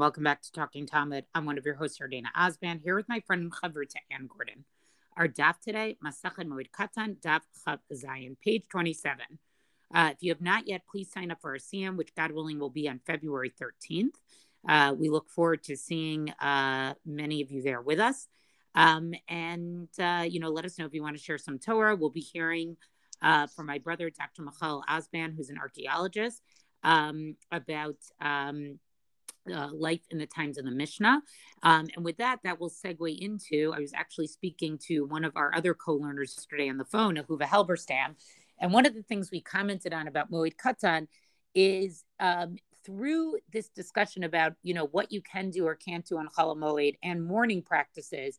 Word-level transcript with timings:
welcome 0.00 0.24
back 0.24 0.40
to 0.40 0.50
Talking 0.50 0.86
Talmud. 0.86 1.26
I'm 1.34 1.44
one 1.44 1.58
of 1.58 1.66
your 1.66 1.74
hosts, 1.74 1.98
Yardaena 1.98 2.32
Osband, 2.34 2.80
here 2.82 2.96
with 2.96 3.06
my 3.06 3.20
friend 3.20 3.52
Chavruta 3.52 3.96
Anne 4.10 4.28
Gordon. 4.28 4.64
Our 5.14 5.28
daf 5.28 5.60
today, 5.60 5.98
Masachet 6.02 6.46
Moed 6.46 6.70
Katan, 6.70 7.20
daf 7.20 7.42
Chav 7.68 7.80
Zayin, 7.92 8.38
page 8.42 8.64
27. 8.70 9.20
Uh, 9.94 10.08
if 10.12 10.22
you 10.22 10.30
have 10.30 10.40
not 10.40 10.66
yet, 10.66 10.84
please 10.90 11.12
sign 11.12 11.30
up 11.30 11.42
for 11.42 11.50
our 11.50 11.58
siyum, 11.58 11.98
which 11.98 12.14
God 12.14 12.32
willing 12.32 12.58
will 12.58 12.70
be 12.70 12.88
on 12.88 12.98
February 13.06 13.52
13th. 13.60 14.14
Uh, 14.66 14.94
we 14.98 15.10
look 15.10 15.28
forward 15.28 15.62
to 15.64 15.76
seeing 15.76 16.30
uh, 16.40 16.94
many 17.04 17.42
of 17.42 17.50
you 17.50 17.60
there 17.60 17.82
with 17.82 18.00
us. 18.00 18.26
Um, 18.74 19.12
and, 19.28 19.88
uh, 19.98 20.24
you 20.26 20.40
know, 20.40 20.48
let 20.48 20.64
us 20.64 20.78
know 20.78 20.86
if 20.86 20.94
you 20.94 21.02
want 21.02 21.18
to 21.18 21.22
share 21.22 21.36
some 21.36 21.58
Torah. 21.58 21.94
We'll 21.94 22.08
be 22.08 22.20
hearing 22.20 22.78
uh, 23.20 23.48
from 23.48 23.66
my 23.66 23.76
brother, 23.76 24.08
Dr. 24.08 24.40
Michal 24.40 24.82
Osband, 24.88 25.36
who's 25.36 25.50
an 25.50 25.58
archaeologist, 25.58 26.40
um, 26.84 27.36
about 27.52 27.96
um, 28.22 28.78
uh, 29.50 29.68
life 29.72 30.00
in 30.10 30.18
the 30.18 30.26
times 30.26 30.58
of 30.58 30.64
the 30.64 30.70
Mishnah. 30.70 31.22
Um, 31.62 31.88
and 31.94 32.04
with 32.04 32.16
that, 32.18 32.40
that 32.44 32.60
will 32.60 32.70
segue 32.70 33.18
into 33.18 33.72
I 33.74 33.80
was 33.80 33.92
actually 33.94 34.28
speaking 34.28 34.78
to 34.86 35.04
one 35.04 35.24
of 35.24 35.36
our 35.36 35.54
other 35.54 35.74
co 35.74 35.94
learners 35.94 36.34
yesterday 36.36 36.68
on 36.68 36.78
the 36.78 36.84
phone, 36.84 37.16
Ahuva 37.16 37.42
Halberstam. 37.42 38.14
And 38.58 38.72
one 38.72 38.86
of 38.86 38.94
the 38.94 39.02
things 39.02 39.30
we 39.30 39.40
commented 39.40 39.92
on 39.92 40.06
about 40.06 40.30
Moed 40.30 40.56
Katan 40.56 41.08
is 41.54 42.04
um, 42.20 42.56
through 42.84 43.36
this 43.52 43.68
discussion 43.68 44.24
about, 44.24 44.54
you 44.62 44.74
know, 44.74 44.86
what 44.86 45.12
you 45.12 45.22
can 45.22 45.50
do 45.50 45.66
or 45.66 45.74
can't 45.74 46.06
do 46.06 46.18
on 46.18 46.28
Chol 46.28 46.56
Moed 46.56 46.96
and 47.02 47.24
mourning 47.24 47.62
practices. 47.62 48.38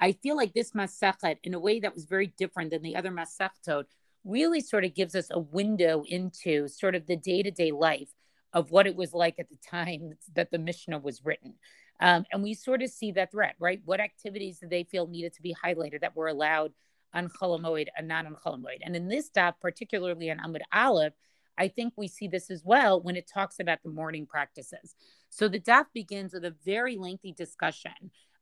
I 0.00 0.12
feel 0.12 0.36
like 0.36 0.52
this 0.52 0.72
Masachet, 0.72 1.38
in 1.44 1.54
a 1.54 1.60
way 1.60 1.80
that 1.80 1.94
was 1.94 2.04
very 2.04 2.26
different 2.26 2.70
than 2.70 2.82
the 2.82 2.96
other 2.96 3.10
Masachtot, 3.10 3.84
really 4.24 4.60
sort 4.60 4.84
of 4.84 4.94
gives 4.94 5.14
us 5.14 5.28
a 5.30 5.38
window 5.38 6.02
into 6.08 6.66
sort 6.68 6.94
of 6.94 7.06
the 7.06 7.16
day 7.16 7.42
to 7.42 7.50
day 7.50 7.70
life 7.70 8.08
of 8.54 8.70
what 8.70 8.86
it 8.86 8.96
was 8.96 9.12
like 9.12 9.38
at 9.38 9.50
the 9.50 9.56
time 9.56 10.12
that 10.34 10.50
the 10.50 10.58
Mishnah 10.58 10.98
was 10.98 11.24
written. 11.24 11.54
Um, 12.00 12.24
and 12.32 12.42
we 12.42 12.54
sort 12.54 12.82
of 12.82 12.90
see 12.90 13.12
that 13.12 13.32
threat, 13.32 13.54
right? 13.58 13.80
What 13.84 14.00
activities 14.00 14.60
did 14.60 14.70
they 14.70 14.84
feel 14.84 15.06
needed 15.06 15.34
to 15.34 15.42
be 15.42 15.54
highlighted 15.62 16.00
that 16.00 16.16
were 16.16 16.28
allowed 16.28 16.72
on 17.12 17.28
Chol 17.28 17.60
HaMoed 17.60 17.88
and 17.96 18.08
not 18.08 18.26
on 18.26 18.34
Chol 18.34 18.58
HaMoed? 18.58 18.80
And 18.82 18.96
in 18.96 19.08
this 19.08 19.30
daf, 19.30 19.54
particularly 19.60 20.30
on 20.30 20.38
Amud 20.38 20.62
Aleph, 20.72 21.12
I 21.56 21.68
think 21.68 21.94
we 21.96 22.08
see 22.08 22.26
this 22.26 22.50
as 22.50 22.62
well 22.64 23.00
when 23.00 23.16
it 23.16 23.30
talks 23.32 23.60
about 23.60 23.78
the 23.84 23.90
mourning 23.90 24.26
practices. 24.26 24.96
So 25.30 25.46
the 25.46 25.60
daf 25.60 25.86
begins 25.94 26.32
with 26.32 26.44
a 26.44 26.54
very 26.64 26.96
lengthy 26.96 27.32
discussion 27.32 27.92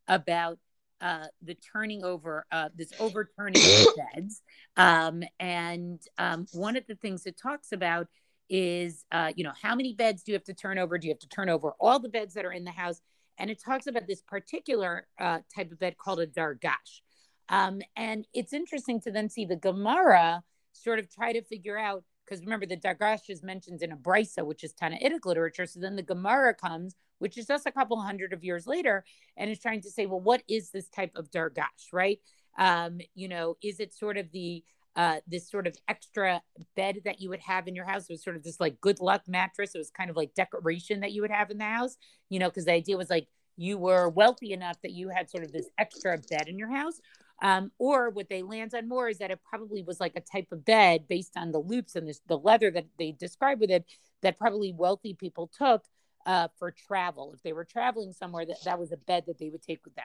about 0.09 0.59
uh, 1.03 1.27
the 1.43 1.55
turning 1.55 2.05
over, 2.05 2.47
uh, 2.53 2.71
this 2.75 2.93
overturning 3.01 3.61
of 3.63 3.89
beds. 4.15 4.41
Um, 4.77 5.23
and 5.41 6.01
um, 6.17 6.47
one 6.53 6.77
of 6.77 6.87
the 6.87 6.95
things 6.95 7.27
it 7.27 7.37
talks 7.37 7.73
about 7.73 8.07
is, 8.53 9.06
uh, 9.11 9.33
you 9.34 9.45
know, 9.45 9.53
how 9.61 9.75
many 9.75 9.95
beds 9.95 10.22
do 10.22 10.31
you 10.31 10.36
have 10.36 10.45
to 10.45 10.53
turn 10.53 10.78
over? 10.78 10.98
Do 10.98 11.06
you 11.06 11.12
have 11.14 11.20
to 11.20 11.28
turn 11.28 11.48
over 11.48 11.72
all 11.81 11.98
the 11.98 12.11
beds 12.11 12.34
that 12.34 12.45
are 12.45 12.53
in 12.53 12.64
the 12.64 12.70
house? 12.70 13.00
And 13.39 13.50
it 13.50 13.59
talks 13.64 13.86
about 13.86 14.06
this 14.06 14.20
particular 14.20 15.06
uh, 15.19 15.39
type 15.55 15.72
of 15.72 15.78
bed 15.78 15.97
called 15.97 16.20
a 16.20 16.27
dargash. 16.27 17.00
Um, 17.48 17.81
and 17.97 18.27
it's 18.34 18.53
interesting 18.53 19.00
to 19.00 19.11
then 19.11 19.31
see 19.31 19.47
the 19.47 19.56
Gemara 19.56 20.44
sort 20.72 20.98
of 20.98 21.11
try 21.11 21.33
to 21.33 21.42
figure 21.42 21.78
out, 21.78 22.05
because 22.27 22.44
remember, 22.44 22.67
the 22.67 22.77
dargash 22.77 23.31
is 23.31 23.42
mentioned 23.42 23.81
in 23.81 23.91
a 23.91 23.97
brisa, 23.97 24.44
which 24.44 24.62
is 24.62 24.75
Tannaitic 24.75 25.25
literature. 25.25 25.64
So 25.64 25.81
then 25.81 25.97
the 25.97 26.03
Gemara 26.03 26.53
comes, 26.53 26.94
which 27.20 27.39
is 27.39 27.47
just 27.47 27.66
a 27.66 27.72
couple 27.72 27.98
hundred 28.03 28.34
of 28.34 28.44
years 28.44 28.66
later, 28.66 29.03
and 29.39 29.50
is 29.50 29.61
trying 29.61 29.81
to 29.81 29.91
say, 29.91 30.05
well, 30.05 30.20
what 30.20 30.42
is 30.47 30.70
this 30.70 30.89
type 30.91 31.12
of 31.16 31.31
dargash, 31.31 31.91
right? 31.91 32.20
Um, 32.59 33.00
you 33.14 33.28
know, 33.28 33.56
is 33.62 33.81
it 33.81 33.94
sort 33.94 34.19
of 34.19 34.31
the 34.31 34.62
uh, 34.97 35.17
this 35.27 35.51
sort 35.51 35.67
of 35.67 35.77
extra 35.89 36.43
bed 36.77 37.00
that 37.05 37.21
you 37.21 37.31
would 37.31 37.41
have 37.41 37.66
in 37.66 37.75
your 37.75 37.87
house. 37.87 38.05
It 38.05 38.12
was 38.12 38.22
sort 38.22 38.37
of 38.37 38.43
this 38.43 38.61
like 38.61 38.81
good 38.81 39.00
luck 39.00 39.22
mattress. 39.27 39.75
It 39.75 39.78
was 39.78 39.91
kind 39.91 40.11
of 40.11 40.16
like 40.16 40.34
decoration 40.34 41.00
that 41.00 41.12
you 41.12 41.22
would 41.22 41.31
have 41.31 41.50
in 41.50 41.59
the 41.59 41.65
house, 41.65 41.97
you 42.28 42.39
know, 42.39 42.49
because 42.49 42.66
the 42.66 42.72
idea 42.72 42.97
was 42.97 43.11
like 43.11 43.28
you 43.56 43.78
were 43.78 44.09
wealthy 44.09 44.53
enough 44.53 44.77
that 44.83 44.93
you 44.93 45.09
had 45.09 45.31
sort 45.31 45.44
of 45.44 45.53
this 45.53 45.69
extra 45.78 46.19
bed 46.31 46.49
in 46.49 46.59
your 46.59 46.71
house. 46.71 47.00
Um, 47.43 47.72
or 47.78 48.11
what 48.11 48.28
they 48.28 48.43
land 48.43 48.72
on 48.75 48.89
more 48.89 49.09
is 49.09 49.19
that 49.19 49.33
it 49.33 49.41
probably 49.49 49.83
was 49.83 49.99
like 49.99 50.12
a 50.15 50.21
type 50.21 50.53
of 50.53 50.65
bed 50.65 51.09
based 51.09 51.37
on 51.37 51.50
the 51.50 51.59
loops 51.59 51.97
and 51.97 52.06
this, 52.06 52.21
the 52.28 52.39
leather 52.39 52.71
that 52.71 52.87
they 52.99 53.12
describe 53.12 53.61
with 53.61 53.71
it 53.71 53.84
that 54.22 54.39
probably 54.39 54.72
wealthy 54.72 55.15
people 55.15 55.50
took 55.59 55.83
uh, 56.25 56.49
for 56.59 56.71
travel. 56.71 57.33
If 57.34 57.43
they 57.43 57.53
were 57.53 57.65
traveling 57.65 58.12
somewhere, 58.12 58.47
that, 58.47 58.62
that 58.65 58.78
was 58.78 58.93
a 58.93 58.97
bed 58.97 59.25
that 59.27 59.39
they 59.39 59.50
would 59.50 59.62
take 59.62 59.84
with 59.84 59.97
them. 59.97 60.05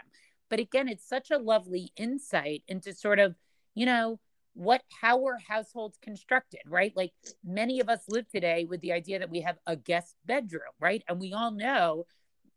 But 0.50 0.60
again, 0.60 0.88
it's 0.88 1.08
such 1.08 1.30
a 1.30 1.38
lovely 1.38 1.92
insight 1.96 2.64
into 2.68 2.94
sort 2.94 3.20
of, 3.20 3.36
you 3.76 3.86
know, 3.86 4.20
what 4.58 4.82
how 5.02 5.20
were 5.20 5.38
households 5.48 6.00
constructed 6.02 6.62
right? 6.68 6.92
Like 6.96 7.14
many 7.46 7.80
of 7.80 7.90
us 7.90 8.02
live 8.10 8.28
today 8.28 8.66
with 8.66 8.82
the 8.82 8.92
idea 8.92 9.20
that 9.20 9.30
we 9.30 9.42
have 9.42 9.58
a 9.68 9.76
guest 9.76 10.16
bedroom 10.26 10.74
right? 10.80 11.04
And 11.08 11.20
we 11.20 11.32
all 11.32 11.52
know 11.52 12.08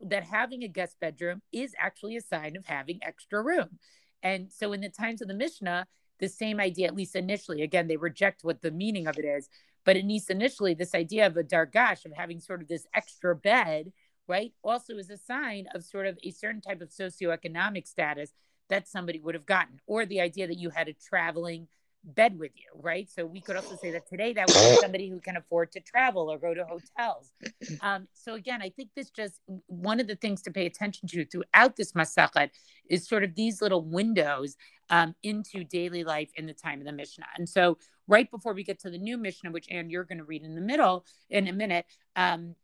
that 0.00 0.24
having 0.24 0.64
a 0.64 0.68
guest 0.68 0.96
bedroom 0.98 1.42
is 1.52 1.74
actually 1.78 2.16
a 2.16 2.22
sign 2.22 2.56
of 2.56 2.64
having 2.64 3.00
extra 3.02 3.42
room. 3.42 3.78
And 4.22 4.50
so 4.50 4.72
in 4.72 4.80
the 4.80 4.88
times 4.88 5.20
of 5.20 5.28
the 5.28 5.34
mishnah 5.34 5.86
the 6.20 6.28
same 6.28 6.58
idea 6.58 6.86
at 6.86 6.96
least 6.96 7.14
initially 7.16 7.62
again 7.62 7.86
they 7.86 7.96
reject 7.98 8.44
what 8.44 8.62
the 8.62 8.70
meaning 8.70 9.06
of 9.06 9.18
it 9.18 9.24
is 9.24 9.48
but 9.84 9.96
at 9.96 10.04
least 10.04 10.30
initially 10.30 10.74
this 10.74 10.94
idea 10.94 11.26
of 11.26 11.36
a 11.36 11.42
dargash 11.42 12.04
of 12.04 12.12
having 12.14 12.40
sort 12.40 12.62
of 12.62 12.68
this 12.68 12.86
extra 12.94 13.34
bed 13.34 13.92
right 14.26 14.52
also 14.62 14.96
is 14.96 15.10
a 15.10 15.16
sign 15.16 15.66
of 15.74 15.82
sort 15.82 16.06
of 16.06 16.18
a 16.22 16.30
certain 16.30 16.60
type 16.60 16.80
of 16.80 16.90
socioeconomic 16.90 17.86
status 17.86 18.32
that 18.68 18.86
somebody 18.86 19.18
would 19.18 19.34
have 19.34 19.46
gotten 19.46 19.80
or 19.86 20.06
the 20.06 20.20
idea 20.20 20.46
that 20.46 20.58
you 20.58 20.70
had 20.70 20.88
a 20.88 20.92
traveling 20.92 21.66
bed 22.04 22.38
with 22.38 22.52
you, 22.54 22.80
right? 22.80 23.08
So 23.10 23.26
we 23.26 23.40
could 23.40 23.56
also 23.56 23.76
say 23.76 23.90
that 23.92 24.08
today 24.08 24.32
that 24.32 24.46
would 24.46 24.54
be 24.54 24.76
somebody 24.80 25.08
who 25.08 25.20
can 25.20 25.36
afford 25.36 25.72
to 25.72 25.80
travel 25.80 26.30
or 26.30 26.38
go 26.38 26.54
to 26.54 26.64
hotels. 26.64 27.32
Um, 27.80 28.08
so 28.12 28.34
again, 28.34 28.62
I 28.62 28.70
think 28.70 28.90
this 28.96 29.10
just 29.10 29.40
one 29.66 30.00
of 30.00 30.06
the 30.06 30.16
things 30.16 30.42
to 30.42 30.50
pay 30.50 30.66
attention 30.66 31.08
to 31.08 31.24
throughout 31.24 31.76
this 31.76 31.92
masachet 31.92 32.50
is 32.88 33.06
sort 33.06 33.24
of 33.24 33.34
these 33.34 33.60
little 33.60 33.84
windows 33.84 34.56
um, 34.88 35.14
into 35.22 35.64
daily 35.64 36.04
life 36.04 36.30
in 36.36 36.46
the 36.46 36.54
time 36.54 36.80
of 36.80 36.86
the 36.86 36.92
Mishnah. 36.92 37.26
And 37.36 37.48
so 37.48 37.78
right 38.08 38.30
before 38.30 38.54
we 38.54 38.64
get 38.64 38.80
to 38.80 38.90
the 38.90 38.98
new 38.98 39.16
Mishnah, 39.16 39.50
which 39.50 39.68
Anne 39.70 39.90
you're 39.90 40.04
going 40.04 40.18
to 40.18 40.24
read 40.24 40.42
in 40.42 40.54
the 40.54 40.60
middle 40.60 41.04
in 41.28 41.48
a 41.48 41.52
minute, 41.52 41.86
um, 42.16 42.54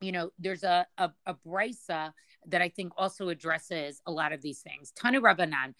you 0.00 0.12
know, 0.12 0.30
there's 0.38 0.62
a 0.62 0.86
a, 0.98 1.10
a 1.26 1.34
brisa 1.34 2.12
that 2.46 2.62
I 2.62 2.68
think 2.68 2.92
also 2.96 3.28
addresses 3.28 4.00
a 4.06 4.12
lot 4.12 4.32
of 4.32 4.40
these 4.40 4.60
things. 4.60 4.92
Tanu 4.92 5.20
Rabbanan 5.20 5.74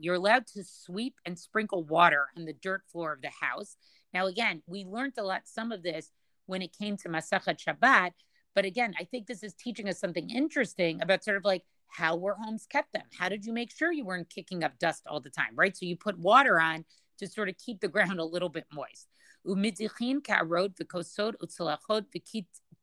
you're 0.00 0.14
allowed 0.14 0.46
to 0.48 0.64
sweep 0.64 1.14
and 1.24 1.38
sprinkle 1.38 1.84
water 1.84 2.26
on 2.36 2.44
the 2.44 2.52
dirt 2.52 2.82
floor 2.90 3.12
of 3.12 3.22
the 3.22 3.30
house. 3.40 3.76
Now, 4.12 4.26
again, 4.26 4.62
we 4.66 4.84
learned 4.84 5.14
a 5.18 5.22
lot, 5.22 5.42
some 5.44 5.72
of 5.72 5.82
this 5.82 6.10
when 6.46 6.62
it 6.62 6.76
came 6.76 6.96
to 6.98 7.08
Masachet 7.08 7.58
Shabbat. 7.58 8.10
But 8.54 8.64
again, 8.64 8.94
I 8.98 9.04
think 9.04 9.26
this 9.26 9.42
is 9.42 9.54
teaching 9.54 9.88
us 9.88 10.00
something 10.00 10.30
interesting 10.30 11.02
about 11.02 11.22
sort 11.22 11.36
of 11.36 11.44
like 11.44 11.62
how 11.88 12.16
were 12.16 12.34
homes 12.34 12.66
kept 12.66 12.92
them? 12.92 13.04
How 13.16 13.28
did 13.28 13.44
you 13.44 13.52
make 13.52 13.70
sure 13.72 13.92
you 13.92 14.04
weren't 14.04 14.30
kicking 14.30 14.64
up 14.64 14.78
dust 14.78 15.02
all 15.06 15.20
the 15.20 15.30
time, 15.30 15.54
right? 15.54 15.76
So 15.76 15.86
you 15.86 15.96
put 15.96 16.18
water 16.18 16.60
on 16.60 16.84
to 17.18 17.26
sort 17.26 17.48
of 17.48 17.56
keep 17.58 17.80
the 17.80 17.88
ground 17.88 18.18
a 18.18 18.24
little 18.24 18.48
bit 18.48 18.64
moist 18.72 19.08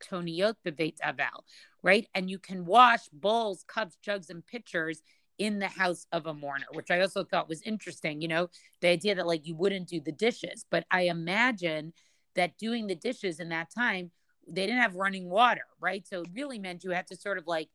toniot 0.09 0.55
bebeit 0.65 0.97
aval, 1.03 1.43
right? 1.81 2.07
And 2.13 2.29
you 2.29 2.39
can 2.39 2.65
wash 2.65 3.07
bowls, 3.11 3.63
cups, 3.67 3.97
jugs, 4.01 4.29
and 4.29 4.45
pitchers 4.45 5.01
in 5.39 5.59
the 5.59 5.67
house 5.67 6.05
of 6.11 6.25
a 6.25 6.33
mourner, 6.33 6.65
which 6.73 6.91
I 6.91 7.01
also 7.01 7.23
thought 7.23 7.49
was 7.49 7.61
interesting. 7.63 8.21
You 8.21 8.27
know, 8.27 8.49
the 8.81 8.89
idea 8.89 9.15
that 9.15 9.27
like 9.27 9.47
you 9.47 9.55
wouldn't 9.55 9.89
do 9.89 9.99
the 9.99 10.11
dishes, 10.11 10.65
but 10.69 10.85
I 10.91 11.03
imagine 11.03 11.93
that 12.35 12.57
doing 12.57 12.87
the 12.87 12.95
dishes 12.95 13.39
in 13.39 13.49
that 13.49 13.69
time, 13.73 14.11
they 14.47 14.65
didn't 14.65 14.81
have 14.81 14.95
running 14.95 15.29
water, 15.29 15.65
right? 15.79 16.05
So 16.07 16.21
it 16.21 16.27
really 16.33 16.59
meant 16.59 16.83
you 16.83 16.91
had 16.91 17.07
to 17.07 17.15
sort 17.15 17.37
of 17.37 17.47
like 17.47 17.69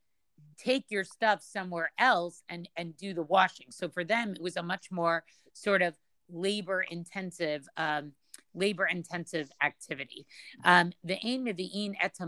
take 0.59 0.87
your 0.91 1.05
stuff 1.05 1.43
somewhere 1.43 1.91
else 1.99 2.43
and 2.49 2.69
and 2.77 2.97
do 2.97 3.15
the 3.15 3.23
washing. 3.23 3.67
So 3.71 3.89
for 3.89 4.05
them, 4.05 4.33
it 4.33 4.43
was 4.43 4.57
a 4.57 4.63
much 4.63 4.91
more 4.91 5.25
sort 5.53 5.83
of 5.83 5.97
labor 6.31 6.85
intensive 6.91 7.67
um, 7.77 8.13
labor 8.55 8.87
intensive 8.87 9.51
activity. 9.63 10.27
Um, 10.65 10.93
the 11.05 11.19
aim 11.25 11.47
of 11.47 11.57
the 11.57 11.67
in 11.67 11.97
eta 12.01 12.25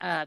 uh, 0.00 0.26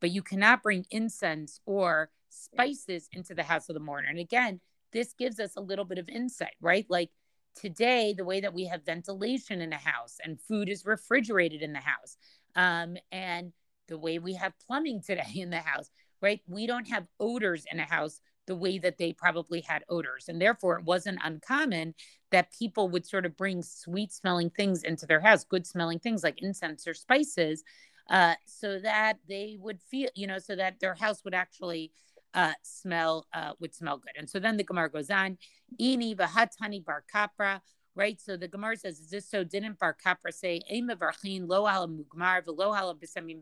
but 0.00 0.10
you 0.10 0.22
cannot 0.22 0.62
bring 0.62 0.86
incense 0.90 1.60
or 1.66 2.10
spices 2.30 3.08
into 3.12 3.34
the 3.34 3.42
house 3.42 3.68
of 3.68 3.74
the 3.74 3.80
mourner. 3.80 4.08
And 4.08 4.18
again, 4.18 4.60
this 4.92 5.12
gives 5.12 5.40
us 5.40 5.56
a 5.56 5.60
little 5.60 5.84
bit 5.84 5.98
of 5.98 6.08
insight, 6.08 6.54
right? 6.60 6.86
Like 6.88 7.10
today, 7.54 8.14
the 8.16 8.24
way 8.24 8.40
that 8.40 8.54
we 8.54 8.66
have 8.66 8.84
ventilation 8.84 9.60
in 9.60 9.72
a 9.72 9.78
house 9.78 10.16
and 10.22 10.40
food 10.40 10.68
is 10.68 10.86
refrigerated 10.86 11.62
in 11.62 11.72
the 11.72 11.80
house, 11.80 12.16
um, 12.56 12.96
and 13.12 13.52
the 13.88 13.98
way 13.98 14.18
we 14.18 14.34
have 14.34 14.52
plumbing 14.66 15.02
today 15.06 15.32
in 15.34 15.50
the 15.50 15.58
house, 15.58 15.90
right? 16.20 16.40
We 16.46 16.66
don't 16.66 16.88
have 16.88 17.06
odors 17.20 17.64
in 17.70 17.80
a 17.80 17.84
house 17.84 18.20
the 18.48 18.56
way 18.56 18.78
that 18.78 18.98
they 18.98 19.12
probably 19.12 19.60
had 19.60 19.84
odors. 19.88 20.24
And 20.28 20.40
therefore, 20.42 20.78
it 20.78 20.84
wasn't 20.84 21.20
uncommon 21.22 21.94
that 22.32 22.52
people 22.58 22.88
would 22.88 23.06
sort 23.06 23.26
of 23.26 23.36
bring 23.36 23.62
sweet 23.62 24.12
smelling 24.12 24.50
things 24.50 24.82
into 24.82 25.06
their 25.06 25.20
house, 25.20 25.44
good 25.44 25.66
smelling 25.66 26.00
things 26.00 26.24
like 26.24 26.42
incense 26.42 26.88
or 26.88 26.94
spices, 26.94 27.62
uh, 28.10 28.34
so 28.46 28.80
that 28.80 29.18
they 29.28 29.56
would 29.60 29.80
feel, 29.82 30.08
you 30.16 30.26
know, 30.26 30.38
so 30.38 30.56
that 30.56 30.80
their 30.80 30.94
house 30.94 31.22
would 31.24 31.34
actually 31.34 31.92
uh, 32.34 32.54
smell, 32.62 33.26
uh, 33.32 33.52
would 33.60 33.74
smell 33.74 33.98
good. 33.98 34.16
And 34.18 34.28
so 34.28 34.40
then 34.40 34.56
the 34.56 34.64
Gemara 34.64 34.90
goes 34.90 35.10
on, 35.10 35.38
Ini 35.80 36.16
vahatani 36.16 36.84
bar 36.84 37.04
kapra, 37.14 37.60
right? 37.94 38.20
So 38.20 38.36
the 38.36 38.48
Gemara 38.48 38.76
says, 38.76 39.00
"Is 39.00 39.10
this 39.10 39.28
so?" 39.28 39.44
Didn't 39.44 39.78
Bar 39.78 39.96
Kapra 40.04 40.32
say, 40.32 40.62
lo 40.70 41.64
mugmar 41.64 42.42
bisamim 42.44 43.40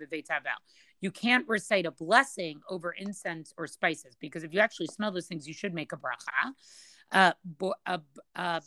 You 1.00 1.10
can't 1.10 1.46
recite 1.48 1.86
a 1.86 1.90
blessing 1.90 2.60
over 2.68 2.92
incense 2.92 3.52
or 3.56 3.66
spices 3.66 4.16
because 4.18 4.44
if 4.44 4.52
you 4.52 4.60
actually 4.60 4.86
smell 4.86 5.10
those 5.12 5.26
things, 5.26 5.46
you 5.46 5.54
should 5.54 5.74
make 5.74 5.92
a 5.92 5.96
bracha. 5.96 6.52
Uh, 7.12 7.32
uh, 7.86 7.98
uh, 8.34 8.60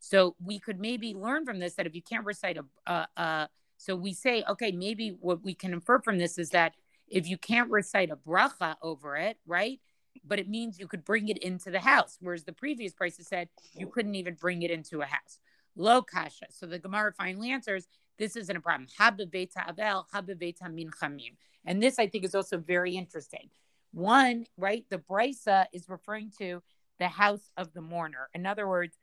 so 0.00 0.36
we 0.44 0.58
could 0.58 0.80
maybe 0.80 1.14
learn 1.14 1.44
from 1.44 1.58
this 1.58 1.74
that 1.74 1.86
if 1.86 1.94
you 1.94 2.02
can't 2.02 2.24
recite 2.24 2.56
a, 2.56 2.64
uh, 2.86 3.06
uh, 3.16 3.46
so 3.76 3.96
we 3.96 4.12
say, 4.12 4.44
okay, 4.48 4.72
maybe 4.72 5.16
what 5.20 5.42
we 5.42 5.54
can 5.54 5.72
infer 5.72 6.00
from 6.00 6.18
this 6.18 6.38
is 6.38 6.50
that 6.50 6.74
if 7.08 7.28
you 7.28 7.38
can't 7.38 7.70
recite 7.70 8.10
a 8.10 8.16
bracha 8.16 8.76
over 8.82 9.16
it, 9.16 9.38
right? 9.46 9.80
But 10.24 10.38
it 10.38 10.48
means 10.48 10.78
you 10.78 10.86
could 10.88 11.04
bring 11.04 11.28
it 11.28 11.38
into 11.38 11.70
the 11.70 11.80
house, 11.80 12.18
whereas 12.20 12.44
the 12.44 12.52
previous 12.52 12.92
prices 12.92 13.28
said 13.28 13.48
you 13.74 13.86
couldn't 13.86 14.14
even 14.14 14.34
bring 14.34 14.62
it 14.62 14.70
into 14.70 15.00
a 15.00 15.06
house. 15.06 15.38
Lo 15.76 16.02
kasha. 16.02 16.46
So 16.50 16.66
the 16.66 16.78
Gemara 16.78 17.12
finally 17.12 17.50
answers, 17.50 17.86
this 18.18 18.36
isn't 18.36 18.56
a 18.56 18.60
problem. 18.60 18.88
Habaveta 18.98 19.68
avel, 19.68 20.04
habaveta 20.12 20.72
min 20.72 20.90
chamim. 20.90 21.36
And 21.64 21.82
this 21.82 21.98
I 21.98 22.06
think 22.06 22.24
is 22.24 22.34
also 22.34 22.58
very 22.58 22.96
interesting. 22.96 23.50
One, 23.92 24.46
right? 24.56 24.84
The 24.90 24.98
brisa 24.98 25.66
is 25.72 25.88
referring 25.88 26.32
to 26.38 26.62
the 26.98 27.08
house 27.08 27.50
of 27.56 27.72
the 27.72 27.80
mourner. 27.80 28.28
In 28.34 28.46
other 28.46 28.68
words, 28.68 28.96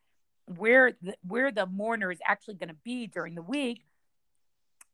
where 0.57 0.94
the, 1.01 1.15
where 1.27 1.51
the 1.51 1.65
mourner 1.65 2.12
is 2.12 2.19
actually 2.25 2.56
going 2.56 2.69
to 2.69 2.75
be 2.83 3.07
during 3.07 3.35
the 3.35 3.41
week, 3.41 3.83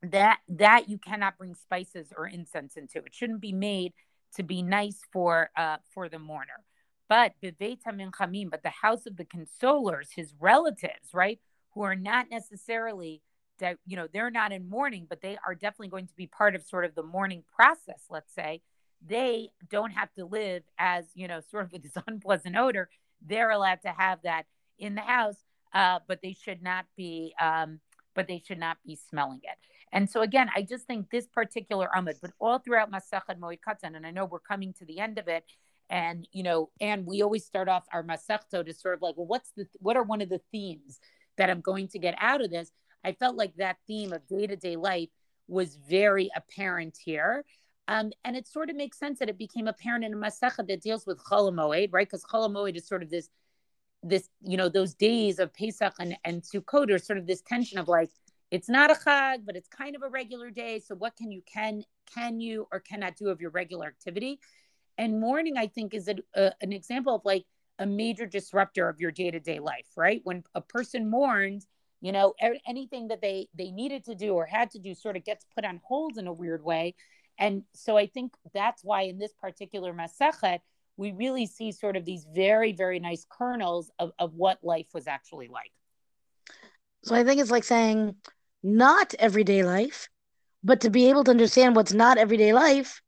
that 0.03 0.39
that 0.49 0.89
you 0.89 0.97
cannot 0.97 1.37
bring 1.37 1.53
spices 1.55 2.11
or 2.17 2.27
incense 2.27 2.75
into. 2.75 2.99
It 2.99 3.13
shouldn't 3.13 3.41
be 3.41 3.53
made 3.53 3.93
to 4.35 4.43
be 4.43 4.61
nice 4.61 5.01
for 5.11 5.51
uh 5.55 5.77
for 5.93 6.09
the 6.09 6.19
mourner. 6.19 6.63
But 7.07 7.33
but 7.41 7.59
the 7.59 8.73
house 8.81 9.05
of 9.05 9.17
the 9.17 9.25
consolers, 9.25 10.07
his 10.15 10.33
relatives, 10.39 11.13
right, 11.13 11.39
who 11.73 11.81
are 11.81 11.95
not 11.95 12.29
necessarily 12.31 13.21
that 13.61 13.77
you 13.87 13.95
know 13.95 14.07
they're 14.11 14.29
not 14.29 14.51
in 14.51 14.69
mourning, 14.69 15.07
but 15.09 15.21
they 15.21 15.37
are 15.45 15.55
definitely 15.55 15.87
going 15.87 16.07
to 16.07 16.15
be 16.15 16.27
part 16.27 16.55
of 16.55 16.63
sort 16.63 16.83
of 16.83 16.93
the 16.93 17.03
mourning 17.03 17.43
process. 17.55 18.03
Let's 18.09 18.33
say 18.33 18.61
they 19.07 19.49
don't 19.69 19.91
have 19.91 20.11
to 20.13 20.25
live 20.25 20.63
as 20.77 21.05
you 21.15 21.27
know 21.27 21.39
sort 21.49 21.65
of 21.65 21.71
with 21.71 21.83
this 21.83 21.93
unpleasant 22.07 22.57
odor. 22.57 22.89
They're 23.25 23.51
allowed 23.51 23.81
to 23.83 23.89
have 23.89 24.19
that 24.23 24.45
in 24.77 24.95
the 24.95 25.01
house, 25.01 25.37
uh, 25.73 25.99
but 26.07 26.21
they 26.21 26.33
should 26.33 26.61
not 26.61 26.85
be 26.97 27.33
um, 27.39 27.79
but 28.13 28.27
they 28.27 28.43
should 28.45 28.59
not 28.59 28.77
be 28.85 28.99
smelling 29.09 29.39
it. 29.43 29.57
And 29.93 30.09
so 30.09 30.21
again, 30.21 30.49
I 30.55 30.61
just 30.61 30.85
think 30.85 31.09
this 31.09 31.27
particular 31.27 31.89
Amud, 31.95 32.15
but 32.21 32.31
all 32.39 32.59
throughout 32.59 32.91
Masachet 32.91 33.39
Moed 33.39 33.59
Katan, 33.65 33.95
and 33.95 34.05
I 34.05 34.11
know 34.11 34.25
we're 34.25 34.39
coming 34.39 34.73
to 34.79 34.85
the 34.85 34.99
end 34.99 35.17
of 35.17 35.27
it, 35.27 35.43
and 35.89 36.27
you 36.31 36.43
know, 36.43 36.69
and 36.79 37.05
we 37.05 37.21
always 37.21 37.45
start 37.45 37.67
off 37.67 37.85
our 37.93 38.03
Masechto 38.03 38.65
to 38.65 38.73
sort 38.73 38.95
of 38.95 39.01
like, 39.01 39.17
well, 39.17 39.27
what's 39.27 39.51
the 39.55 39.67
what 39.79 39.97
are 39.97 40.03
one 40.03 40.21
of 40.21 40.29
the 40.29 40.41
themes 40.51 40.99
that 41.37 41.49
I'm 41.49 41.61
going 41.61 41.87
to 41.89 41.99
get 41.99 42.15
out 42.19 42.41
of 42.43 42.49
this? 42.49 42.71
I 43.03 43.13
felt 43.13 43.35
like 43.35 43.55
that 43.55 43.77
theme 43.87 44.13
of 44.13 44.27
day 44.27 44.47
to 44.47 44.55
day 44.55 44.75
life 44.75 45.09
was 45.47 45.75
very 45.75 46.29
apparent 46.35 46.97
here. 47.03 47.43
Um, 47.87 48.11
and 48.23 48.37
it 48.37 48.47
sort 48.47 48.69
of 48.69 48.75
makes 48.75 48.97
sense 48.97 49.19
that 49.19 49.29
it 49.29 49.37
became 49.37 49.67
apparent 49.67 50.05
in 50.05 50.13
a 50.13 50.17
Masechet 50.17 50.67
that 50.67 50.81
deals 50.81 51.05
with 51.05 51.21
Chol 51.23 51.51
Moed, 51.53 51.89
right? 51.91 52.07
Because 52.07 52.23
Chol 52.23 52.49
Moed 52.49 52.75
is 52.75 52.87
sort 52.87 53.03
of 53.03 53.09
this, 53.09 53.29
this, 54.03 54.29
you 54.43 54.55
know, 54.55 54.69
those 54.69 54.93
days 54.93 55.39
of 55.39 55.53
Pesach 55.53 55.93
and, 55.99 56.17
and 56.23 56.41
Sukkot 56.41 56.89
are 56.89 56.99
sort 56.99 57.19
of 57.19 57.27
this 57.27 57.41
tension 57.41 57.79
of 57.79 57.87
like, 57.87 58.09
it's 58.51 58.69
not 58.69 58.91
a 58.91 58.95
chag, 58.95 59.45
but 59.45 59.55
it's 59.55 59.67
kind 59.67 59.95
of 59.95 60.03
a 60.03 60.09
regular 60.09 60.49
day. 60.49 60.79
So 60.79 60.93
what 60.95 61.15
can 61.15 61.31
you 61.31 61.41
can 61.45 61.83
can 62.13 62.41
you 62.41 62.67
or 62.71 62.81
cannot 62.81 63.15
do 63.15 63.29
of 63.29 63.39
your 63.39 63.49
regular 63.49 63.87
activity? 63.87 64.39
And 64.97 65.19
mourning, 65.19 65.57
I 65.57 65.67
think, 65.67 65.93
is 65.93 66.09
a, 66.09 66.15
a, 66.35 66.51
an 66.61 66.73
example 66.73 67.15
of 67.15 67.21
like 67.23 67.45
a 67.79 67.85
major 67.85 68.25
disruptor 68.25 68.89
of 68.89 68.99
your 68.99 69.11
day 69.11 69.31
to 69.31 69.39
day 69.39 69.59
life, 69.59 69.87
right? 69.95 70.21
When 70.25 70.43
a 70.53 70.61
person 70.61 71.09
mourns, 71.09 71.65
you 72.01 72.11
know, 72.11 72.33
anything 72.67 73.09
that 73.09 73.21
they 73.21 73.47
they 73.55 73.71
needed 73.71 74.05
to 74.05 74.15
do 74.15 74.33
or 74.33 74.45
had 74.45 74.71
to 74.71 74.79
do 74.79 74.93
sort 74.93 75.15
of 75.15 75.23
gets 75.23 75.45
put 75.55 75.63
on 75.65 75.79
hold 75.83 76.17
in 76.17 76.27
a 76.27 76.33
weird 76.33 76.63
way. 76.63 76.95
And 77.37 77.63
so 77.73 77.95
I 77.97 78.07
think 78.07 78.33
that's 78.53 78.83
why 78.83 79.03
in 79.03 79.19
this 79.19 79.33
particular 79.33 79.93
masechet, 79.93 80.59
we 80.97 81.11
really 81.11 81.45
see 81.45 81.71
sort 81.71 81.95
of 81.95 82.05
these 82.05 82.25
very, 82.33 82.73
very 82.73 82.99
nice 82.99 83.25
kernels 83.29 83.91
of, 83.99 84.11
of 84.19 84.33
what 84.33 84.59
life 84.63 84.87
was 84.93 85.07
actually 85.07 85.47
like. 85.47 85.71
So 87.03 87.15
I 87.15 87.23
think 87.23 87.39
it's 87.39 87.51
like 87.51 87.63
saying, 87.63 88.15
not 88.61 89.15
everyday 89.17 89.63
life. 89.63 90.09
But 90.63 90.81
to 90.81 90.91
be 90.91 91.09
able 91.09 91.23
to 91.23 91.31
understand 91.31 91.75
what's 91.75 91.93
not 91.93 92.19
everyday 92.19 92.53
life, 92.53 93.01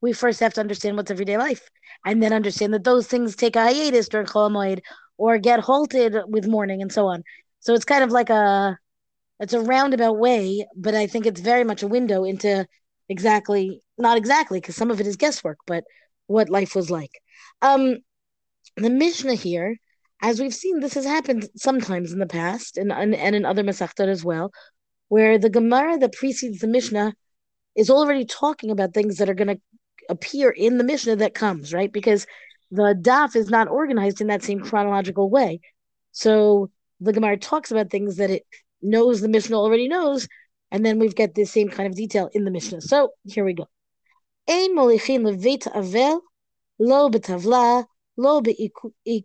we 0.00 0.14
first 0.14 0.40
have 0.40 0.54
to 0.54 0.60
understand 0.60 0.96
what's 0.96 1.10
everyday 1.10 1.36
life, 1.36 1.68
and 2.06 2.22
then 2.22 2.32
understand 2.32 2.72
that 2.72 2.84
those 2.84 3.06
things 3.06 3.36
take 3.36 3.56
a 3.56 3.62
hiatus 3.62 4.08
during 4.08 4.26
Chol 4.26 4.80
or 5.18 5.38
get 5.38 5.60
halted 5.60 6.16
with 6.26 6.46
mourning 6.46 6.80
and 6.80 6.92
so 6.92 7.06
on. 7.06 7.22
So 7.64 7.74
it's 7.74 7.84
kind 7.86 8.04
of 8.04 8.12
like 8.12 8.30
a 8.30 8.78
it's 9.40 9.54
a 9.54 9.60
roundabout 9.60 10.18
way, 10.18 10.66
but 10.76 10.94
I 10.94 11.06
think 11.06 11.26
it's 11.26 11.40
very 11.40 11.64
much 11.64 11.82
a 11.82 11.88
window 11.88 12.24
into 12.24 12.66
exactly 13.08 13.82
not 13.98 14.18
exactly 14.18 14.60
because 14.60 14.76
some 14.76 14.90
of 14.90 15.00
it 15.00 15.06
is 15.06 15.16
guesswork, 15.16 15.58
but 15.66 15.84
what 16.26 16.50
life 16.50 16.74
was 16.74 16.90
like. 16.90 17.10
Um, 17.62 17.98
the 18.76 18.90
Mishnah 18.90 19.34
here, 19.34 19.76
as 20.22 20.40
we've 20.40 20.54
seen, 20.54 20.80
this 20.80 20.94
has 20.94 21.06
happened 21.06 21.48
sometimes 21.56 22.12
in 22.12 22.18
the 22.18 22.26
past 22.26 22.76
and 22.78 22.92
and, 22.92 23.14
in 23.14 23.44
other 23.46 23.64
Masechtot 23.64 24.08
as 24.08 24.24
well, 24.24 24.52
where 25.08 25.38
the 25.38 25.50
Gemara 25.50 25.98
that 25.98 26.12
precedes 26.12 26.60
the 26.60 26.68
Mishnah 26.68 27.14
is 27.76 27.90
already 27.90 28.26
talking 28.26 28.70
about 28.70 28.94
things 28.94 29.16
that 29.18 29.30
are 29.30 29.34
going 29.34 29.56
to 29.56 29.60
appear 30.10 30.50
in 30.50 30.78
the 30.78 30.84
Mishnah 30.84 31.16
that 31.16 31.34
comes, 31.34 31.72
right? 31.72 31.92
Because 31.92 32.26
the 32.70 32.94
daf 33.00 33.36
is 33.36 33.50
not 33.50 33.68
organized 33.68 34.20
in 34.20 34.26
that 34.28 34.42
same 34.42 34.60
chronological 34.60 35.30
way. 35.30 35.60
So 36.12 36.70
the 37.00 37.12
Gemara 37.12 37.36
talks 37.36 37.70
about 37.70 37.90
things 37.90 38.16
that 38.16 38.30
it 38.30 38.44
knows 38.82 39.20
the 39.20 39.28
Mishnah 39.28 39.56
already 39.56 39.88
knows, 39.88 40.28
and 40.70 40.84
then 40.84 40.98
we've 40.98 41.14
got 41.14 41.34
the 41.34 41.44
same 41.44 41.68
kind 41.68 41.88
of 41.88 41.96
detail 41.96 42.28
in 42.32 42.44
the 42.44 42.50
Mishnah. 42.50 42.80
So 42.80 43.10
here 43.24 43.44
we 43.44 43.54
go. 43.54 43.68
Ein 44.48 44.76
molichin 44.76 45.22
levet 45.22 45.66
avel 45.74 46.20
lo 46.78 47.10
betavla 47.10 47.84
lo 48.16 48.42
beikutla. 48.42 49.24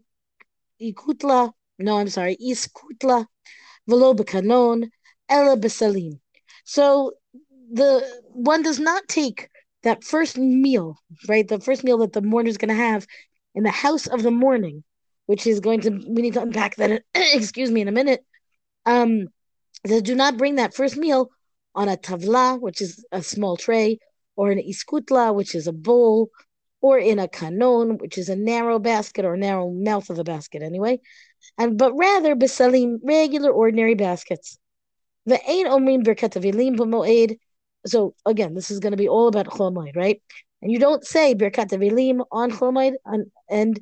No, 1.79 1.97
I'm 1.97 2.09
sorry, 2.09 2.37
iskutla 2.37 3.25
velo 3.87 4.13
bekanon 4.13 4.89
Ella 5.29 5.57
Basalim. 5.57 6.19
So 6.63 7.13
the 7.71 8.03
one 8.33 8.63
does 8.63 8.79
not 8.79 9.07
take 9.07 9.49
that 9.83 10.03
first 10.03 10.37
meal, 10.37 10.97
right? 11.27 11.47
The 11.47 11.59
first 11.59 11.83
meal 11.83 11.99
that 11.99 12.13
the 12.13 12.21
mourner 12.21 12.49
is 12.49 12.57
going 12.57 12.69
to 12.69 12.75
have 12.75 13.05
in 13.55 13.63
the 13.63 13.71
house 13.71 14.07
of 14.07 14.23
the 14.23 14.31
mourning, 14.31 14.83
which 15.29 15.45
is 15.45 15.59
going 15.59 15.79
to 15.79 15.91
we 15.91 16.23
need 16.23 16.33
to 16.33 16.41
unpack 16.41 16.75
that. 16.77 17.03
excuse 17.13 17.69
me, 17.69 17.81
in 17.81 17.87
a 17.87 17.91
minute. 17.91 18.25
Um, 18.87 19.27
they 19.83 20.01
do 20.01 20.15
not 20.15 20.37
bring 20.39 20.55
that 20.55 20.73
first 20.73 20.97
meal 20.97 21.29
on 21.75 21.87
a 21.87 21.97
tavla, 21.97 22.59
which 22.59 22.81
is 22.81 23.05
a 23.11 23.21
small 23.21 23.55
tray, 23.55 23.99
or 24.35 24.49
an 24.49 24.57
iskutla, 24.57 25.35
which 25.35 25.53
is 25.53 25.67
a 25.67 25.71
bowl, 25.71 26.31
or 26.81 26.97
in 26.97 27.19
a 27.19 27.27
kanon, 27.27 28.01
which 28.01 28.17
is 28.17 28.27
a 28.27 28.35
narrow 28.35 28.79
basket 28.79 29.23
or 29.23 29.37
narrow 29.37 29.69
mouth 29.69 30.09
of 30.09 30.17
a 30.17 30.23
basket, 30.23 30.63
anyway. 30.63 30.99
And 31.59 31.77
but 31.77 31.93
rather 31.93 32.35
besalim, 32.35 32.97
regular 33.03 33.51
ordinary 33.51 33.93
baskets. 33.93 34.57
The 35.27 35.39
ain 35.47 35.67
omrim 35.67 36.03
b'moed. 36.03 37.37
So 37.85 38.15
again, 38.25 38.55
this 38.55 38.71
is 38.71 38.79
going 38.79 38.93
to 38.93 38.97
be 38.97 39.07
all 39.07 39.27
about 39.27 39.45
chol 39.45 39.95
right? 39.95 40.19
And 40.63 40.71
you 40.71 40.79
don't 40.79 41.05
say 41.05 41.35
birkat 41.35 41.69
avilim 41.69 42.25
on 42.31 42.49
chol 42.49 42.95
and, 43.47 43.79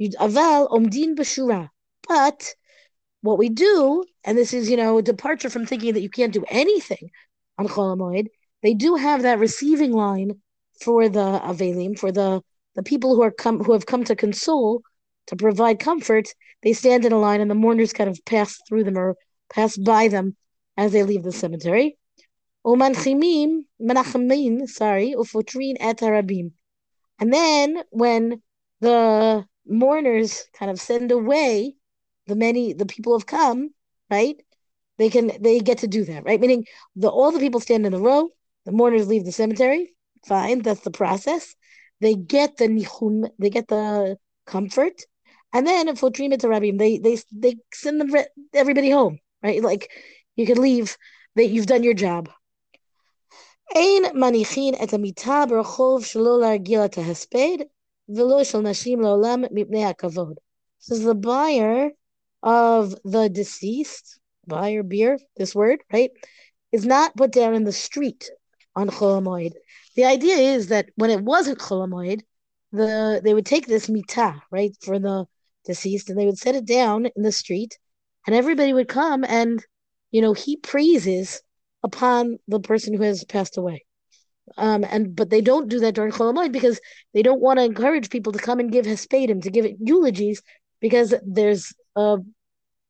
aval 0.00 0.68
omdin 0.70 1.14
b'shura. 1.16 1.70
But 2.08 2.54
what 3.22 3.38
we 3.38 3.48
do, 3.48 4.04
and 4.24 4.38
this 4.38 4.52
is 4.52 4.70
you 4.70 4.76
know 4.76 4.98
a 4.98 5.02
departure 5.02 5.50
from 5.50 5.66
thinking 5.66 5.94
that 5.94 6.02
you 6.02 6.10
can't 6.10 6.32
do 6.32 6.44
anything 6.48 7.10
on 7.58 7.68
chol 7.68 8.26
they 8.62 8.74
do 8.74 8.96
have 8.96 9.22
that 9.22 9.38
receiving 9.38 9.92
line 9.92 10.40
for 10.80 11.08
the 11.08 11.40
avelim, 11.44 11.98
for 11.98 12.10
the 12.12 12.42
the 12.74 12.82
people 12.82 13.14
who 13.14 13.22
are 13.22 13.30
come 13.30 13.62
who 13.62 13.72
have 13.72 13.86
come 13.86 14.04
to 14.04 14.16
console, 14.16 14.82
to 15.26 15.36
provide 15.36 15.78
comfort. 15.78 16.28
They 16.62 16.72
stand 16.72 17.04
in 17.04 17.12
a 17.12 17.18
line, 17.18 17.40
and 17.40 17.50
the 17.50 17.54
mourners 17.54 17.92
kind 17.92 18.10
of 18.10 18.18
pass 18.24 18.58
through 18.68 18.84
them 18.84 18.98
or 18.98 19.16
pass 19.50 19.76
by 19.76 20.08
them 20.08 20.36
as 20.76 20.92
they 20.92 21.02
leave 21.02 21.22
the 21.22 21.32
cemetery. 21.32 21.96
Sorry, 22.64 22.84
ufotrin 25.16 25.76
et 25.78 25.98
harabim. 25.98 26.52
And 27.20 27.32
then 27.32 27.82
when 27.90 28.42
the 28.80 29.46
mourners 29.65 30.45
kind 30.57 30.71
of 30.71 30.79
send 30.79 31.11
away 31.11 31.75
the 32.27 32.35
many 32.35 32.73
the 32.73 32.85
people 32.85 33.13
have 33.17 33.25
come, 33.25 33.71
right? 34.09 34.35
They 34.97 35.09
can 35.09 35.31
they 35.39 35.59
get 35.59 35.79
to 35.79 35.87
do 35.87 36.05
that, 36.05 36.23
right? 36.25 36.39
Meaning 36.39 36.65
the 36.95 37.09
all 37.09 37.31
the 37.31 37.39
people 37.39 37.59
stand 37.59 37.85
in 37.85 37.93
a 37.93 37.99
row, 37.99 38.29
the 38.65 38.71
mourners 38.71 39.07
leave 39.07 39.25
the 39.25 39.31
cemetery. 39.31 39.93
Fine, 40.27 40.61
that's 40.61 40.81
the 40.81 40.91
process. 40.91 41.55
They 41.99 42.15
get 42.15 42.57
the 42.57 42.67
nichum, 42.67 43.29
they 43.39 43.49
get 43.49 43.67
the 43.67 44.17
comfort, 44.45 45.01
and 45.53 45.65
then 45.65 45.95
for 45.95 46.09
Trima 46.11 46.37
to 46.39 46.47
Rabim, 46.47 46.77
they 46.77 46.97
they 46.97 47.17
they 47.31 47.57
send 47.73 48.01
them 48.01 48.11
everybody 48.53 48.89
home, 48.89 49.19
right? 49.43 49.61
Like 49.61 49.89
you 50.35 50.45
can 50.45 50.61
leave. 50.61 50.97
That 51.35 51.47
you've 51.47 51.65
done 51.65 51.83
your 51.83 51.93
job. 51.93 52.27
אין 53.75 54.03
מניחין 54.13 54.73
את 54.83 54.93
המיטה 54.93 55.43
ברחוב 55.49 56.05
שלא 56.05 56.39
להרגיל 56.39 56.79
את 56.85 56.97
ההספד, 56.97 57.57
this 58.08 58.54
is. 58.54 60.36
Says 60.78 61.02
the 61.02 61.14
buyer 61.14 61.90
of 62.42 62.94
the 63.04 63.28
deceased, 63.28 64.20
buyer 64.46 64.82
bier, 64.82 65.18
this 65.36 65.54
word, 65.54 65.80
right, 65.92 66.10
is 66.72 66.84
not 66.86 67.16
put 67.16 67.32
down 67.32 67.54
in 67.54 67.64
the 67.64 67.72
street 67.72 68.30
on 68.76 68.88
Chol 68.90 69.20
HaMoed. 69.20 69.52
The 69.96 70.04
idea 70.04 70.36
is 70.36 70.68
that 70.68 70.90
when 70.96 71.10
it 71.10 71.22
wasn't 71.22 71.58
Chol 71.58 71.88
HaMoed, 71.88 72.20
the 72.72 73.20
they 73.24 73.32
would 73.34 73.46
take 73.46 73.66
this 73.66 73.88
mitah, 73.88 74.40
right, 74.50 74.76
for 74.82 74.98
the 74.98 75.26
deceased, 75.64 76.10
and 76.10 76.18
they 76.18 76.26
would 76.26 76.38
set 76.38 76.54
it 76.54 76.66
down 76.66 77.06
in 77.06 77.22
the 77.22 77.32
street, 77.32 77.78
and 78.26 78.36
everybody 78.36 78.72
would 78.72 78.88
come 78.88 79.24
and, 79.24 79.64
you 80.10 80.20
know, 80.20 80.34
he 80.34 80.56
praises 80.56 81.42
upon 81.82 82.38
the 82.46 82.60
person 82.60 82.94
who 82.94 83.02
has 83.02 83.24
passed 83.24 83.56
away. 83.56 83.85
Um, 84.56 84.84
and 84.84 85.14
but 85.16 85.30
they 85.30 85.40
don't 85.40 85.68
do 85.68 85.80
that 85.80 85.94
during 85.94 86.12
Chol 86.12 86.32
HaMoed 86.32 86.52
because 86.52 86.80
they 87.14 87.22
don't 87.22 87.40
want 87.40 87.58
to 87.58 87.64
encourage 87.64 88.10
people 88.10 88.32
to 88.32 88.38
come 88.38 88.60
and 88.60 88.72
give 88.72 88.86
hespedim, 88.86 89.42
to 89.42 89.50
give 89.50 89.64
it 89.64 89.76
eulogies, 89.80 90.40
because 90.80 91.14
there's 91.26 91.72
a, 91.96 92.18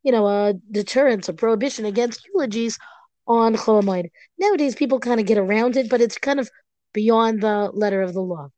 you 0.02 0.12
know, 0.12 0.26
a 0.26 0.54
deterrence, 0.70 1.28
a 1.28 1.32
prohibition 1.32 1.86
against 1.86 2.26
eulogies 2.32 2.78
on 3.26 3.54
Chol 3.56 3.82
HaMoed. 3.82 4.10
Nowadays, 4.38 4.75
people 4.75 5.00
kind 5.00 5.18
of 5.20 5.26
get 5.26 5.38
around 5.38 5.76
it, 5.76 5.88
but 5.88 6.00
it's 6.00 6.18
kind 6.18 6.40
of 6.40 6.50
beyond 6.92 7.40
the 7.40 7.70
letter 7.72 8.02
of 8.02 8.12
the 8.12 8.22
law. 8.22 8.48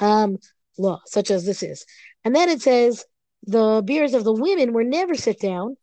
Um, 0.00 0.38
law, 0.78 1.00
such 1.06 1.30
as 1.30 1.44
this 1.44 1.62
is. 1.62 1.84
And 2.24 2.34
then 2.34 2.48
it 2.48 2.62
says 2.62 3.04
the 3.46 3.82
biers 3.86 4.14
of 4.14 4.24
the 4.24 4.32
women 4.32 4.72
were 4.72 4.84
never 4.84 5.14
sit 5.14 5.40
down, 5.40 5.76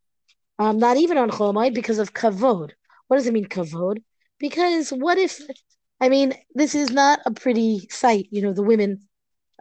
um, 0.57 0.79
not 0.79 0.97
even 0.97 1.17
on 1.17 1.29
Cholamoid, 1.29 1.73
because 1.73 1.99
of 1.99 2.13
kavod. 2.13 2.71
What 3.07 3.17
does 3.17 3.27
it 3.27 3.33
mean, 3.33 3.45
kavod? 3.45 4.03
Because 4.39 4.89
what 4.89 5.17
if, 5.17 5.39
I 6.01 6.09
mean, 6.09 6.33
this 6.53 6.75
is 6.75 6.91
not 6.91 7.19
a 7.25 7.31
pretty 7.31 7.87
sight, 7.89 8.27
you 8.31 8.41
know, 8.41 8.53
the 8.53 8.63
women, 8.63 9.01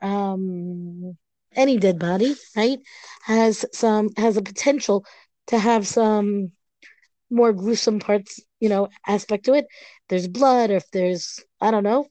um, 0.03 1.17
any 1.55 1.79
dead 1.79 1.99
body, 1.99 2.35
right, 2.57 2.79
has 3.23 3.65
some, 3.73 4.11
has 4.17 4.37
a 4.37 4.43
potential 4.43 5.05
to 5.49 5.59
have 5.59 5.87
some 5.87 6.53
more 7.31 7.53
gruesome 7.53 7.99
parts, 7.99 8.41
you 8.61 8.69
know, 8.69 8.89
aspect 9.07 9.47
to 9.47 9.55
it. 9.55 9.67
There's 10.09 10.29
blood, 10.29 10.71
or 10.71 10.77
if 10.77 10.91
there's, 10.93 11.41
I 11.61 11.71
don't 11.71 11.85
know. 11.85 12.07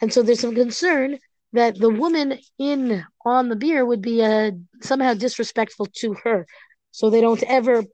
And 0.00 0.12
so 0.12 0.22
there's 0.22 0.40
some 0.40 0.54
concern 0.54 1.18
that 1.52 1.78
the 1.78 1.90
woman 1.90 2.38
in 2.58 3.04
on 3.24 3.48
the 3.48 3.56
bier 3.56 3.84
would 3.84 4.00
be 4.00 4.22
uh, 4.22 4.52
somehow 4.80 5.14
disrespectful 5.14 5.86
to 5.96 6.14
her. 6.24 6.46
So 6.92 7.10
they 7.10 7.20
don't 7.20 7.42
ever, 7.42 7.84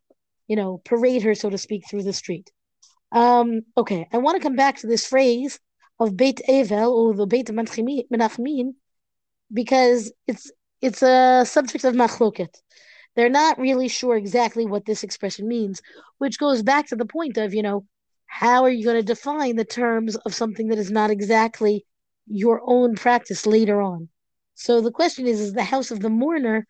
you 0.46 0.56
know, 0.56 0.80
parade 0.84 1.22
her, 1.22 1.34
so 1.34 1.50
to 1.50 1.58
speak, 1.58 1.84
through 1.88 2.04
the 2.04 2.12
street. 2.12 2.50
Um, 3.12 3.62
okay, 3.76 4.06
I 4.12 4.18
want 4.18 4.36
to 4.36 4.42
come 4.42 4.56
back 4.56 4.78
to 4.78 4.86
this 4.86 5.06
phrase 5.06 5.58
of 5.98 6.16
Beit 6.16 6.40
Evel 6.48 6.90
or 6.92 7.14
the 7.14 7.26
Beit 7.26 7.48
Menachmin 7.48 8.74
because 9.52 10.12
it's 10.26 10.50
it's 10.80 11.02
a 11.02 11.44
subject 11.44 11.84
of 11.84 11.94
machloket. 11.94 12.54
They're 13.16 13.28
not 13.28 13.58
really 13.58 13.88
sure 13.88 14.16
exactly 14.16 14.64
what 14.64 14.84
this 14.84 15.02
expression 15.02 15.48
means, 15.48 15.82
which 16.18 16.38
goes 16.38 16.62
back 16.62 16.86
to 16.88 16.96
the 16.96 17.06
point 17.06 17.36
of, 17.36 17.52
you 17.52 17.62
know, 17.62 17.84
how 18.26 18.62
are 18.62 18.70
you 18.70 18.84
going 18.84 18.96
to 18.96 19.02
define 19.02 19.56
the 19.56 19.64
terms 19.64 20.14
of 20.16 20.34
something 20.34 20.68
that 20.68 20.78
is 20.78 20.90
not 20.90 21.10
exactly 21.10 21.84
your 22.28 22.60
own 22.64 22.94
practice 22.94 23.46
later 23.46 23.82
on? 23.82 24.08
So 24.54 24.80
the 24.80 24.92
question 24.92 25.26
is, 25.26 25.40
is 25.40 25.52
the 25.52 25.64
house 25.64 25.90
of 25.90 26.00
the 26.00 26.10
mourner 26.10 26.66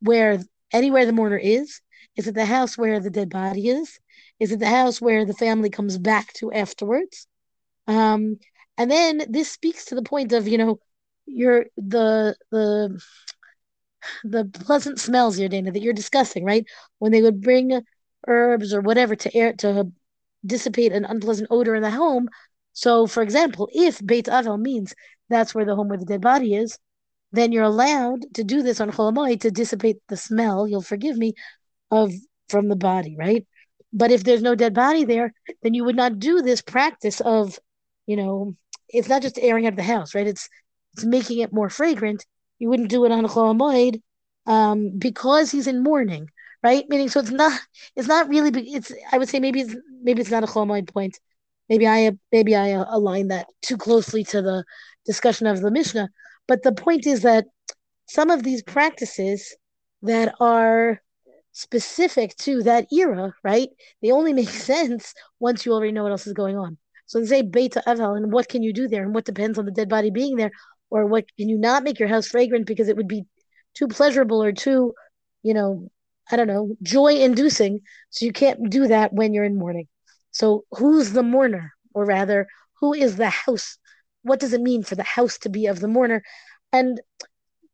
where 0.00 0.42
anywhere 0.72 1.06
the 1.06 1.12
mourner 1.12 1.38
is? 1.38 1.80
Is 2.16 2.26
it 2.26 2.34
the 2.34 2.46
house 2.46 2.76
where 2.76 2.98
the 2.98 3.10
dead 3.10 3.30
body 3.30 3.68
is? 3.68 3.98
Is 4.40 4.50
it 4.50 4.58
the 4.58 4.66
house 4.66 5.00
where 5.00 5.24
the 5.24 5.34
family 5.34 5.70
comes 5.70 5.98
back 5.98 6.32
to 6.34 6.52
afterwards? 6.52 7.26
Um, 7.86 8.38
and 8.78 8.90
then 8.90 9.22
this 9.28 9.50
speaks 9.50 9.86
to 9.86 9.94
the 9.94 10.02
point 10.02 10.32
of, 10.32 10.48
you 10.48 10.58
know, 10.58 10.78
your 11.26 11.66
the 11.76 12.36
the 12.50 13.00
the 14.24 14.44
pleasant 14.44 14.98
smells, 14.98 15.36
Dana, 15.36 15.70
that 15.70 15.82
you're 15.82 15.92
discussing, 15.92 16.44
right? 16.44 16.66
When 16.98 17.12
they 17.12 17.22
would 17.22 17.40
bring 17.40 17.82
herbs 18.26 18.74
or 18.74 18.80
whatever 18.80 19.16
to 19.16 19.36
air 19.36 19.52
to 19.54 19.90
dissipate 20.44 20.92
an 20.92 21.04
unpleasant 21.04 21.48
odor 21.50 21.74
in 21.74 21.82
the 21.82 21.90
home. 21.90 22.28
So, 22.72 23.06
for 23.06 23.22
example, 23.22 23.68
if 23.72 24.04
Beit 24.04 24.26
Avel 24.26 24.60
means 24.60 24.94
that's 25.28 25.54
where 25.54 25.64
the 25.64 25.76
home 25.76 25.88
where 25.88 25.98
the 25.98 26.04
dead 26.04 26.20
body 26.20 26.54
is, 26.54 26.78
then 27.32 27.52
you're 27.52 27.64
allowed 27.64 28.34
to 28.34 28.44
do 28.44 28.62
this 28.62 28.80
on 28.80 28.90
Chol 28.90 29.12
HaMoed 29.12 29.40
to 29.40 29.50
dissipate 29.50 29.98
the 30.08 30.16
smell. 30.16 30.66
You'll 30.68 30.82
forgive 30.82 31.16
me 31.16 31.34
of 31.90 32.12
from 32.48 32.68
the 32.68 32.76
body, 32.76 33.16
right? 33.18 33.46
But 33.92 34.10
if 34.10 34.24
there's 34.24 34.42
no 34.42 34.54
dead 34.54 34.74
body 34.74 35.04
there, 35.04 35.32
then 35.62 35.74
you 35.74 35.84
would 35.84 35.96
not 35.96 36.18
do 36.18 36.42
this 36.42 36.62
practice 36.62 37.20
of, 37.20 37.58
you 38.06 38.16
know, 38.16 38.56
it's 38.92 39.08
not 39.08 39.22
just 39.22 39.38
airing 39.38 39.66
out 39.66 39.72
of 39.72 39.76
the 39.76 39.82
house, 39.82 40.14
right? 40.14 40.26
It's 40.26 40.48
it's 40.94 41.04
making 41.04 41.40
it 41.40 41.52
more 41.52 41.70
fragrant 41.70 42.24
you 42.62 42.68
wouldn't 42.68 42.90
do 42.90 43.04
it 43.04 43.10
on 43.10 43.24
Chol 43.26 43.56
Moed 43.56 44.00
um, 44.46 44.96
because 44.96 45.50
he's 45.50 45.66
in 45.66 45.82
mourning, 45.82 46.30
right? 46.62 46.84
Meaning, 46.88 47.08
so 47.08 47.18
it's 47.18 47.32
not 47.32 47.60
it's 47.96 48.06
not 48.06 48.28
really. 48.28 48.50
It's 48.72 48.92
I 49.10 49.18
would 49.18 49.28
say 49.28 49.40
maybe 49.40 49.62
it's 49.62 49.74
maybe 50.00 50.20
it's 50.20 50.30
not 50.30 50.44
a 50.44 50.46
Chol 50.46 50.88
point. 50.92 51.18
Maybe 51.68 51.88
I 51.88 52.12
maybe 52.30 52.54
I 52.54 52.68
align 52.68 53.28
that 53.28 53.48
too 53.62 53.76
closely 53.76 54.22
to 54.24 54.42
the 54.42 54.64
discussion 55.04 55.48
of 55.48 55.60
the 55.60 55.72
Mishnah. 55.72 56.08
But 56.46 56.62
the 56.62 56.72
point 56.72 57.04
is 57.04 57.22
that 57.22 57.46
some 58.06 58.30
of 58.30 58.44
these 58.44 58.62
practices 58.62 59.56
that 60.02 60.34
are 60.40 61.02
specific 61.52 62.36
to 62.38 62.62
that 62.62 62.92
era, 62.92 63.34
right? 63.42 63.70
They 64.02 64.12
only 64.12 64.32
make 64.32 64.48
sense 64.70 65.14
once 65.40 65.66
you 65.66 65.72
already 65.72 65.92
know 65.92 66.04
what 66.04 66.12
else 66.12 66.26
is 66.28 66.32
going 66.32 66.56
on. 66.56 66.78
So 67.12 67.20
they 67.20 67.26
say 67.26 67.42
Beta 67.42 67.82
Avel, 67.86 68.16
and 68.16 68.32
what 68.32 68.48
can 68.48 68.62
you 68.62 68.72
do 68.72 68.88
there, 68.88 69.02
and 69.02 69.14
what 69.14 69.26
depends 69.26 69.58
on 69.58 69.66
the 69.66 69.70
dead 69.70 69.90
body 69.90 70.08
being 70.08 70.36
there 70.36 70.50
or 70.88 71.04
what 71.04 71.26
can 71.36 71.50
you 71.50 71.58
not 71.58 71.82
make 71.82 71.98
your 71.98 72.08
house 72.08 72.26
fragrant 72.26 72.66
because 72.66 72.88
it 72.88 72.96
would 72.96 73.06
be 73.06 73.26
too 73.74 73.86
pleasurable 73.86 74.42
or 74.42 74.50
too, 74.50 74.94
you 75.42 75.52
know, 75.52 75.90
I 76.30 76.36
don't 76.36 76.46
know, 76.46 76.74
joy 76.82 77.16
inducing. 77.16 77.80
So 78.08 78.24
you 78.24 78.32
can't 78.32 78.70
do 78.70 78.86
that 78.86 79.12
when 79.12 79.34
you're 79.34 79.44
in 79.44 79.58
mourning. 79.58 79.88
So 80.30 80.64
who's 80.70 81.12
the 81.12 81.22
mourner? 81.22 81.72
Or 81.92 82.06
rather, 82.06 82.46
who 82.80 82.94
is 82.94 83.16
the 83.16 83.28
house? 83.28 83.76
What 84.22 84.40
does 84.40 84.54
it 84.54 84.62
mean 84.62 84.82
for 84.82 84.94
the 84.94 85.02
house 85.02 85.36
to 85.40 85.50
be 85.50 85.66
of 85.66 85.80
the 85.80 85.88
mourner? 85.88 86.22
And 86.72 86.98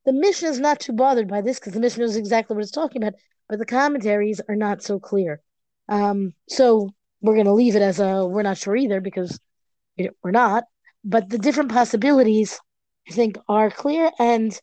the 0.05 0.13
Mishnah 0.13 0.49
is 0.49 0.59
not 0.59 0.81
too 0.81 0.95
bothered 0.95 1.29
by 1.29 1.43
this 1.43 1.61
because 1.61 1.75
the 1.75 1.81
Mishnah 1.81 2.07
knows 2.07 2.17
exactly 2.17 2.57
what 2.57 2.65
it's 2.65 2.73
talking 2.73 3.05
about, 3.05 3.15
but 3.49 3.61
the 3.61 3.67
commentaries 3.67 4.41
are 4.49 4.57
not 4.57 4.83
so 4.83 4.99
clear. 4.99 5.41
Um, 5.89 6.35
so 6.49 6.91
we're 7.21 7.35
going 7.35 7.47
to 7.47 7.53
leave 7.53 7.77
it 7.77 7.83
as 7.83 8.01
a 8.01 8.27
we're 8.27 8.43
not 8.43 8.59
sure 8.59 8.77
either 8.77 9.01
because 9.01 9.39
we're 10.23 10.31
not. 10.31 10.65
But 11.05 11.29
the 11.29 11.39
different 11.39 11.73
possibilities 11.73 12.59
I 13.09 13.13
think 13.13 13.39
are 13.49 13.71
clear, 13.71 14.11
and 14.19 14.59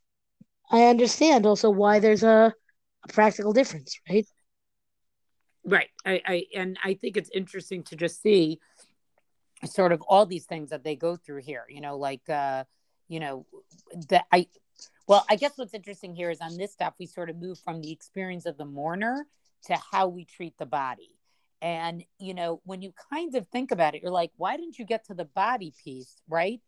I 0.69 0.85
understand 0.85 1.45
also 1.45 1.69
why 1.69 1.99
there's 1.99 2.23
a, 2.23 2.53
a 3.03 3.13
practical 3.13 3.53
difference, 3.53 3.99
right? 4.09 4.27
Right. 5.63 5.89
I, 6.05 6.21
I 6.25 6.45
and 6.55 6.77
I 6.83 6.93
think 6.93 7.17
it's 7.17 7.29
interesting 7.33 7.83
to 7.83 7.95
just 7.95 8.21
see 8.21 8.59
sort 9.63 9.91
of 9.91 10.01
all 10.03 10.25
these 10.25 10.45
things 10.45 10.69
that 10.69 10.83
they 10.83 10.95
go 10.95 11.15
through 11.15 11.41
here. 11.41 11.65
You 11.69 11.81
know, 11.81 11.97
like 11.97 12.29
uh, 12.29 12.65
you 13.07 13.19
know, 13.19 13.45
that 14.09 14.25
I 14.31 14.47
well, 15.07 15.25
I 15.29 15.35
guess 15.35 15.53
what's 15.55 15.73
interesting 15.73 16.15
here 16.15 16.29
is 16.29 16.41
on 16.41 16.57
this 16.57 16.73
stuff 16.73 16.93
we 16.99 17.05
sort 17.05 17.29
of 17.29 17.37
move 17.37 17.59
from 17.59 17.81
the 17.81 17.91
experience 17.91 18.45
of 18.45 18.57
the 18.57 18.65
mourner 18.65 19.25
to 19.65 19.77
how 19.91 20.07
we 20.07 20.25
treat 20.25 20.57
the 20.57 20.65
body. 20.65 21.14
And 21.65 22.03
you 22.19 22.35
know, 22.35 22.61
when 22.63 22.83
you 22.83 22.93
kind 23.11 23.33
of 23.33 23.47
think 23.47 23.71
about 23.71 23.95
it, 23.95 24.03
you're 24.03 24.11
like, 24.11 24.31
why 24.37 24.55
didn't 24.55 24.77
you 24.77 24.85
get 24.85 25.05
to 25.07 25.15
the 25.15 25.25
body 25.25 25.73
piece, 25.83 26.21
right? 26.29 26.61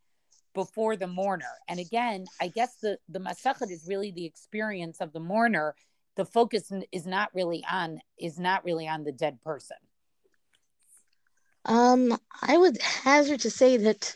before 0.57 0.95
the 0.95 1.05
mourner. 1.05 1.53
And 1.69 1.79
again, 1.79 2.25
I 2.41 2.47
guess 2.47 2.77
the 2.81 2.97
the 3.07 3.19
masachet 3.19 3.71
is 3.71 3.85
really 3.87 4.11
the 4.11 4.25
experience 4.25 4.99
of 4.99 5.13
the 5.13 5.19
mourner. 5.19 5.75
The 6.15 6.25
focus 6.25 6.71
is 6.91 7.05
not 7.05 7.29
really 7.35 7.63
on 7.71 8.01
is 8.19 8.39
not 8.39 8.65
really 8.65 8.87
on 8.87 9.03
the 9.03 9.11
dead 9.11 9.39
person. 9.43 9.77
Um, 11.65 12.17
I 12.41 12.57
would 12.57 12.81
hazard 12.81 13.41
to 13.41 13.51
say 13.51 13.77
that 13.77 14.15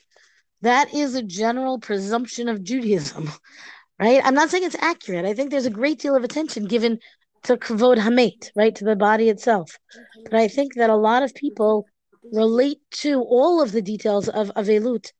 that 0.61 0.95
is 0.95 1.13
a 1.13 1.21
general 1.21 1.77
presumption 1.77 2.49
of 2.49 2.63
Judaism, 2.63 3.29
right? 3.99 4.21
I'm 4.25 4.33
not 4.33 4.49
saying 4.49 4.63
it's 4.63 4.75
accurate. 4.81 5.25
I 5.25 5.35
think 5.35 5.51
there's 5.51 5.67
a 5.67 5.79
great 5.81 5.99
deal 5.99 6.15
of 6.15 6.23
attention 6.23 6.65
given 6.65 6.99
to 7.43 7.57
kavod 7.57 7.97
hamet, 7.97 8.51
right, 8.55 8.75
to 8.75 8.85
the 8.85 8.95
body 8.95 9.29
itself. 9.29 9.77
Mm-hmm. 9.95 10.23
But 10.25 10.33
I 10.35 10.47
think 10.47 10.75
that 10.75 10.89
a 10.89 10.95
lot 10.95 11.23
of 11.23 11.33
people 11.33 11.85
relate 12.31 12.79
to 12.91 13.21
all 13.21 13.61
of 13.61 13.71
the 13.71 13.81
details 13.81 14.29
of 14.29 14.51
avelut 14.55 15.11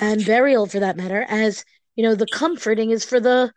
and 0.00 0.24
burial 0.24 0.66
for 0.66 0.80
that 0.80 0.96
matter 0.96 1.24
as 1.28 1.64
you 1.96 2.04
know 2.04 2.14
the 2.14 2.26
comforting 2.32 2.90
is 2.90 3.04
for 3.04 3.20
the 3.20 3.52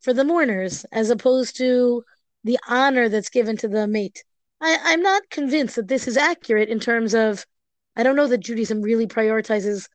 for 0.00 0.12
the 0.12 0.24
mourners 0.24 0.84
as 0.92 1.10
opposed 1.10 1.56
to 1.56 2.04
the 2.44 2.58
honor 2.68 3.08
that's 3.08 3.30
given 3.30 3.56
to 3.56 3.66
the 3.66 3.86
mate 3.86 4.22
I, 4.60 4.78
i'm 4.84 5.02
not 5.02 5.30
convinced 5.30 5.76
that 5.76 5.88
this 5.88 6.06
is 6.06 6.16
accurate 6.16 6.68
in 6.68 6.78
terms 6.78 7.14
of 7.14 7.44
i 7.96 8.02
don't 8.02 8.16
know 8.16 8.28
that 8.28 8.38
judaism 8.38 8.82
really 8.82 9.06
prioritizes 9.06 9.88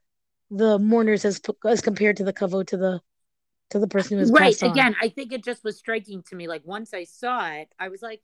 the 0.49 0.79
mourners 0.79 1.23
as 1.23 1.39
as 1.65 1.81
compared 1.81 2.17
to 2.17 2.23
the 2.23 2.33
kavod 2.33 2.67
to 2.67 2.77
the 2.77 2.99
to 3.71 3.79
the 3.79 3.87
person 3.87 4.17
who's 4.17 4.31
right 4.31 4.61
again 4.61 4.95
i 5.01 5.09
think 5.09 5.33
it 5.33 5.43
just 5.43 5.63
was 5.63 5.77
striking 5.77 6.21
to 6.23 6.35
me 6.35 6.47
like 6.47 6.61
once 6.65 6.93
i 6.93 7.03
saw 7.03 7.49
it 7.49 7.73
i 7.79 7.89
was 7.89 8.01
like 8.01 8.21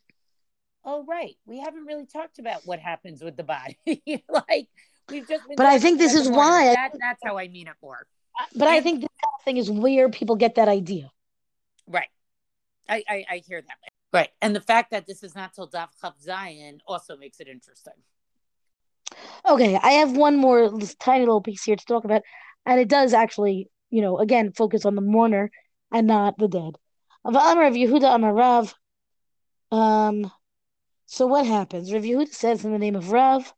oh 0.86 1.04
right 1.06 1.36
we 1.46 1.60
haven't 1.60 1.86
really 1.86 2.06
talked 2.06 2.40
about 2.40 2.62
what 2.66 2.80
happens 2.80 3.24
with 3.24 3.36
the 3.36 3.44
body 3.44 3.78
like 4.30 4.68
We've 5.10 5.28
just 5.28 5.44
but 5.56 5.66
I 5.66 5.80
think 5.80 6.00
this 6.00 6.14
is 6.14 6.28
why 6.28 6.74
that, 6.74 6.92
that's 7.00 7.22
how 7.24 7.38
I 7.38 7.48
mean 7.48 7.68
it 7.68 7.76
more. 7.82 8.06
Uh, 8.40 8.46
but 8.56 8.68
I 8.68 8.82
think 8.82 9.02
the 9.02 9.08
thing 9.46 9.58
is 9.58 9.72
where 9.72 10.10
people 10.10 10.36
get 10.36 10.56
that 10.56 10.68
idea. 10.68 11.12
Right. 11.88 12.10
I, 12.90 13.04
I, 13.08 13.26
I 13.30 13.38
hear 13.46 13.62
that. 13.62 13.78
Right. 14.14 14.30
And 14.42 14.56
the 14.56 14.62
fact 14.62 14.92
that 14.92 15.08
this 15.08 15.24
is 15.24 15.36
not 15.36 15.54
till 15.54 15.68
Daf 15.68 15.90
Chav 16.04 16.14
Zayin 16.26 16.80
also 16.86 17.18
makes 17.18 17.40
it 17.40 17.48
interesting. 17.48 17.94
Okay, 19.48 19.80
I 19.82 19.92
have 19.92 20.18
one 20.18 20.36
more 20.36 20.70
tiny 21.00 21.22
little 21.22 21.42
piece 21.42 21.64
here 21.64 21.78
to 21.78 21.86
talk 21.86 22.04
about, 22.04 22.22
and 22.66 22.80
it 22.80 22.90
does 22.90 23.14
actually, 23.14 23.70
you 23.90 24.02
know, 24.02 24.18
again 24.18 24.52
focus 24.52 24.86
on 24.86 24.96
the 24.96 25.02
mourner 25.02 25.50
and 25.92 26.08
not 26.08 26.38
the 26.38 26.48
dead. 26.48 26.78
Of 27.24 27.36
Amar 27.36 27.68
of 27.68 27.74
Yehuda 27.74 28.02
Amarav. 28.02 28.74
Um, 29.72 30.32
so 31.06 31.28
what 31.28 31.46
happens? 31.46 31.92
Rav 31.92 32.04
Yehuda 32.04 32.34
says 32.34 32.64
in 32.66 32.72
the 32.72 32.80
name 32.80 32.96
of 32.96 33.12
Rav, 33.12 33.54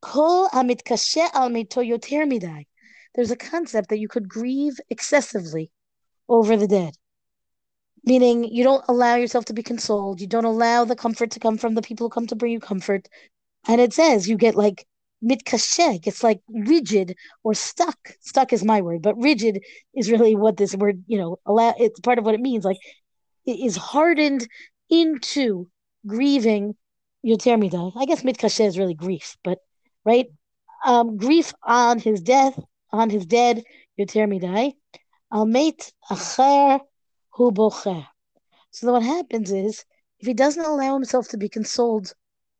Kol 0.00 0.48
amit 0.50 0.84
kashe 0.84 1.28
al 1.34 1.50
yoter 1.50 2.30
midai. 2.30 2.66
There's 3.14 3.30
a 3.30 3.36
concept 3.36 3.90
that 3.90 3.98
you 3.98 4.08
could 4.08 4.28
grieve 4.28 4.78
excessively 4.88 5.70
over 6.28 6.56
the 6.56 6.68
dead 6.68 6.94
meaning 8.04 8.44
you 8.44 8.64
don't 8.64 8.84
allow 8.88 9.16
yourself 9.16 9.44
to 9.44 9.52
be 9.52 9.62
consoled 9.62 10.20
you 10.20 10.26
don't 10.26 10.44
allow 10.44 10.84
the 10.84 10.96
comfort 10.96 11.30
to 11.32 11.40
come 11.40 11.58
from 11.58 11.74
the 11.74 11.82
people 11.82 12.06
who 12.06 12.10
come 12.10 12.26
to 12.26 12.36
bring 12.36 12.52
you 12.52 12.60
comfort 12.60 13.08
and 13.66 13.80
it 13.80 13.92
says 13.92 14.28
you 14.28 14.36
get 14.36 14.54
like 14.54 14.86
mitkashek 15.24 16.06
it's 16.06 16.22
like 16.22 16.40
rigid 16.48 17.14
or 17.44 17.54
stuck. 17.54 17.98
Stuck 18.20 18.52
is 18.52 18.64
my 18.64 18.80
word 18.80 19.02
but 19.02 19.20
rigid 19.20 19.62
is 19.94 20.10
really 20.10 20.36
what 20.36 20.56
this 20.56 20.74
word 20.74 21.02
you 21.06 21.18
know 21.18 21.38
allow 21.46 21.74
it's 21.78 22.00
part 22.00 22.18
of 22.18 22.24
what 22.24 22.34
it 22.34 22.40
means. 22.40 22.64
Like 22.64 22.78
it 23.46 23.58
is 23.60 23.76
hardened 23.76 24.46
into 24.88 25.68
grieving. 26.06 26.74
Yoter 27.24 27.58
midai 27.62 27.92
i 27.96 28.06
guess 28.06 28.22
mitkashe 28.22 28.64
is 28.64 28.78
really 28.78 28.94
grief 28.94 29.36
but 29.44 29.58
right? 30.04 30.26
Um 30.86 31.16
grief 31.18 31.52
on 31.62 31.98
his 31.98 32.22
death 32.22 32.58
on 32.92 33.10
his 33.10 33.26
dead 33.26 33.62
yoter 33.98 34.26
midai 34.26 34.72
al 35.32 35.44
mate 35.46 35.92
acher 36.10 36.80
hu 37.34 37.52
bocher. 37.52 38.06
So 38.70 38.92
what 38.92 39.02
happens 39.02 39.52
is, 39.52 39.84
if 40.20 40.26
he 40.26 40.34
doesn't 40.34 40.64
allow 40.64 40.94
himself 40.94 41.28
to 41.28 41.36
be 41.36 41.48
consoled 41.48 42.12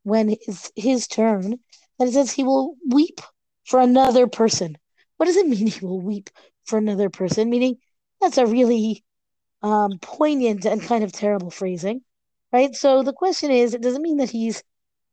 when 0.02 0.30
it's 0.30 0.70
his 0.76 1.06
turn, 1.06 1.60
then 2.00 2.08
it 2.08 2.12
says 2.12 2.32
he 2.32 2.44
will 2.44 2.76
weep 2.88 3.20
for 3.66 3.80
another 3.80 4.26
person. 4.26 4.78
What 5.18 5.26
does 5.26 5.36
it 5.36 5.46
mean 5.46 5.68
he 5.68 5.86
will 5.86 6.00
weep 6.00 6.30
for 6.64 6.78
another 6.78 7.10
person? 7.10 7.50
Meaning 7.50 7.76
that's 8.20 8.38
a 8.38 8.46
really 8.46 9.04
um, 9.62 9.98
poignant 10.00 10.64
and 10.64 10.82
kind 10.82 11.04
of 11.04 11.12
terrible 11.12 11.50
phrasing, 11.50 12.02
right? 12.52 12.74
So 12.74 13.02
the 13.02 13.12
question 13.12 13.50
is, 13.52 13.74
it 13.74 13.82
doesn't 13.82 14.02
mean 14.02 14.18
that 14.18 14.30
he's 14.30 14.62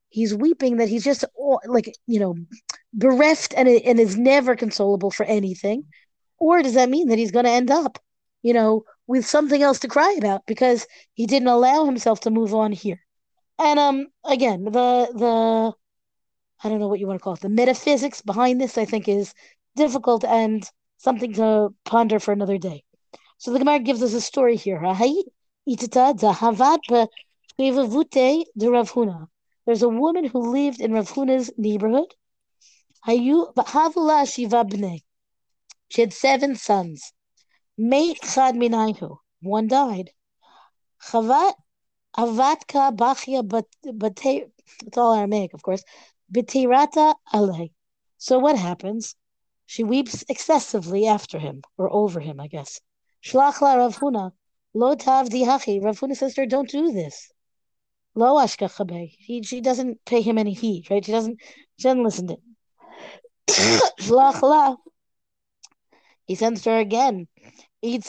he's 0.09 0.33
weeping, 0.33 0.77
that 0.77 0.89
he's 0.89 1.03
just 1.03 1.25
like 1.67 1.93
you 2.07 2.19
know 2.19 2.35
bereft 2.93 3.53
and 3.57 3.67
and 3.67 3.99
is 3.99 4.17
never 4.17 4.55
consolable 4.55 5.13
for 5.13 5.25
anything, 5.25 5.85
or 6.39 6.63
does 6.63 6.75
that 6.75 6.89
mean 6.89 7.09
that 7.09 7.17
he's 7.19 7.31
going 7.31 7.45
to 7.45 7.51
end 7.51 7.71
up, 7.71 7.99
you 8.43 8.53
know, 8.53 8.85
with 9.07 9.25
something 9.25 9.61
else 9.61 9.79
to 9.79 9.87
cry 9.87 10.15
about 10.17 10.45
because 10.47 10.87
he 11.13 11.25
didn't 11.25 11.49
allow 11.49 11.85
himself 11.85 12.21
to 12.21 12.29
move 12.31 12.53
on 12.55 12.71
here. 12.71 13.01
And 13.59 13.79
um 13.79 14.07
again, 14.25 14.63
the 14.65 15.09
the 15.13 15.73
I 16.63 16.69
don't 16.69 16.79
know 16.79 16.87
what 16.87 16.99
you 16.99 17.07
want 17.07 17.19
to 17.19 17.23
call 17.23 17.33
it, 17.33 17.41
the 17.41 17.49
metaphysics 17.49 18.21
behind 18.21 18.59
this 18.59 18.77
I 18.77 18.85
think 18.85 19.07
is 19.07 19.33
difficult 19.75 20.23
and 20.25 20.69
something 20.97 21.33
to 21.33 21.73
ponder 21.85 22.19
for 22.19 22.31
another 22.31 22.57
day. 22.57 22.83
So 23.37 23.51
the 23.51 23.59
Gemara 23.59 23.79
gives 23.79 24.01
us 24.01 24.13
a 24.13 24.21
story 24.21 24.55
here. 24.55 24.81
There's 29.65 29.83
a 29.83 29.89
woman 29.89 30.25
who 30.25 30.51
lived 30.51 30.81
in 30.81 30.93
Rav 30.93 31.09
Huna's 31.11 31.51
neighborhood. 31.57 32.15
She 35.89 36.01
had 36.01 36.13
seven 36.13 36.55
sons. 36.55 37.13
One 37.77 39.67
died. 39.67 40.09
Avatka 42.17 42.91
bachya 42.95 43.43
bate. 43.47 44.49
It's 44.85 44.97
all 44.97 45.13
Aramaic, 45.13 45.53
of 45.53 45.61
course. 45.61 45.83
Bitirata 46.33 47.15
ale. 47.33 47.69
So 48.17 48.39
what 48.39 48.57
happens? 48.57 49.15
She 49.65 49.83
weeps 49.83 50.23
excessively 50.29 51.07
after 51.07 51.39
him, 51.39 51.61
or 51.77 51.91
over 51.91 52.19
him, 52.19 52.39
I 52.39 52.47
guess. 52.47 52.79
Shlach 53.23 53.61
la 53.61 53.75
Rav 53.75 53.97
Huna. 53.97 54.31
Lo 54.73 54.95
tav 54.95 55.29
dihachi. 55.29 55.83
Rav 55.83 55.99
Huna 55.99 56.15
says 56.15 56.33
to 56.35 56.41
her, 56.41 56.47
don't 56.47 56.69
do 56.69 56.91
this. 56.91 57.31
Lo 58.15 58.35
ashkachabe. 58.35 59.13
He, 59.19 59.43
she 59.43 59.61
doesn't 59.61 60.03
pay 60.05 60.21
him 60.21 60.37
any 60.37 60.53
heed, 60.53 60.89
right? 60.89 61.03
She 61.03 61.11
doesn't, 61.11 61.39
she 61.77 61.83
doesn't 61.83 62.03
listen 62.03 62.27
to 62.27 62.33
him. 62.33 62.55
Shlach 63.99 64.41
la. 64.41 64.77
He 66.25 66.35
sends 66.35 66.65
her 66.65 66.77
again. 66.77 67.27
If 67.81 68.01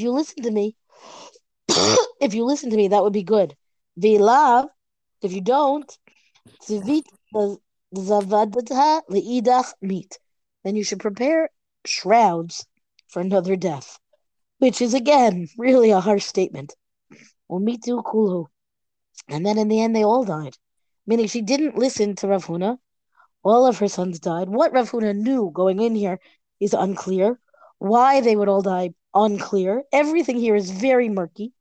you 0.00 0.10
listen 0.12 0.42
to 0.42 0.50
me, 0.50 0.76
if 2.20 2.34
you 2.34 2.44
listen 2.44 2.70
to 2.70 2.76
me, 2.76 2.88
that 2.88 3.02
would 3.02 3.12
be 3.12 3.22
good. 3.22 3.56
Vilav, 3.98 4.68
if 5.22 5.32
you 5.32 5.40
don't, 5.40 5.98
meet. 9.80 10.18
Then 10.64 10.76
you 10.76 10.84
should 10.84 11.00
prepare 11.00 11.50
shrouds 11.84 12.66
for 13.08 13.20
another 13.20 13.56
death, 13.56 13.98
which 14.58 14.82
is 14.82 14.94
again 14.94 15.48
really 15.56 15.90
a 15.90 16.00
harsh 16.00 16.24
statement. 16.24 16.74
Umitu 17.50 18.02
kulu. 18.04 18.46
And 19.28 19.46
then 19.46 19.58
in 19.58 19.68
the 19.68 19.80
end, 19.80 19.94
they 19.94 20.04
all 20.04 20.24
died. 20.24 20.56
Meaning 21.06 21.28
she 21.28 21.40
didn't 21.40 21.78
listen 21.78 22.16
to 22.16 22.28
Rav 22.28 22.46
Huna. 22.46 22.78
All 23.44 23.66
of 23.66 23.78
her 23.78 23.88
sons 23.88 24.18
died. 24.18 24.48
What 24.48 24.72
Rav 24.72 24.90
Huna 24.90 25.14
knew 25.16 25.50
going 25.54 25.80
in 25.80 25.94
here 25.94 26.18
is 26.60 26.74
unclear. 26.74 27.38
Why 27.78 28.20
they 28.20 28.34
would 28.34 28.48
all 28.48 28.62
die, 28.62 28.94
unclear. 29.14 29.84
Everything 29.92 30.36
here 30.36 30.56
is 30.56 30.70
very 30.70 31.08
murky. 31.08 31.52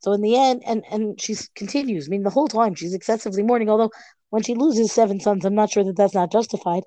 So 0.00 0.12
in 0.12 0.20
the 0.20 0.36
end, 0.36 0.62
and 0.66 0.84
and 0.90 1.20
she 1.20 1.36
continues. 1.54 2.08
I 2.08 2.10
mean, 2.10 2.22
the 2.22 2.30
whole 2.30 2.48
time 2.48 2.74
she's 2.74 2.94
excessively 2.94 3.42
mourning. 3.42 3.68
Although 3.68 3.90
when 4.30 4.42
she 4.42 4.54
loses 4.54 4.92
seven 4.92 5.20
sons, 5.20 5.44
I'm 5.44 5.54
not 5.54 5.70
sure 5.70 5.84
that 5.84 5.96
that's 5.96 6.14
not 6.14 6.32
justified. 6.32 6.84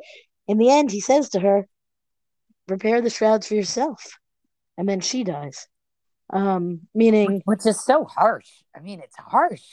In 0.47 0.57
the 0.57 0.69
end, 0.69 0.91
he 0.91 1.01
says 1.01 1.29
to 1.29 1.39
her, 1.39 1.67
"Prepare 2.67 3.01
the 3.01 3.09
shrouds 3.09 3.47
for 3.47 3.55
yourself," 3.55 4.17
and 4.77 4.87
then 4.87 5.01
she 5.01 5.23
dies 5.23 5.67
um 6.31 6.81
meaning 6.93 7.41
which 7.45 7.65
is 7.65 7.83
so 7.83 8.05
harsh 8.05 8.49
i 8.75 8.79
mean 8.79 8.99
it's 8.99 9.15
harsh 9.17 9.63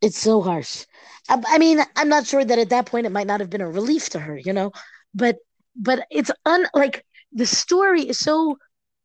it's 0.00 0.18
so 0.18 0.40
harsh 0.40 0.84
I, 1.28 1.42
I, 1.46 1.58
mean 1.58 1.80
i'm 1.96 2.08
not 2.08 2.26
sure 2.26 2.44
that 2.44 2.58
at 2.58 2.70
that 2.70 2.86
point 2.86 3.06
it 3.06 3.12
might 3.12 3.26
not 3.26 3.40
have 3.40 3.50
been 3.50 3.60
a 3.60 3.70
relief 3.70 4.10
to 4.10 4.18
her 4.18 4.36
you 4.36 4.52
know 4.52 4.72
but 5.14 5.36
but 5.76 6.06
it's 6.10 6.30
un 6.44 6.66
like 6.74 7.04
the 7.32 7.46
story 7.46 8.02
is 8.02 8.18
so 8.18 8.58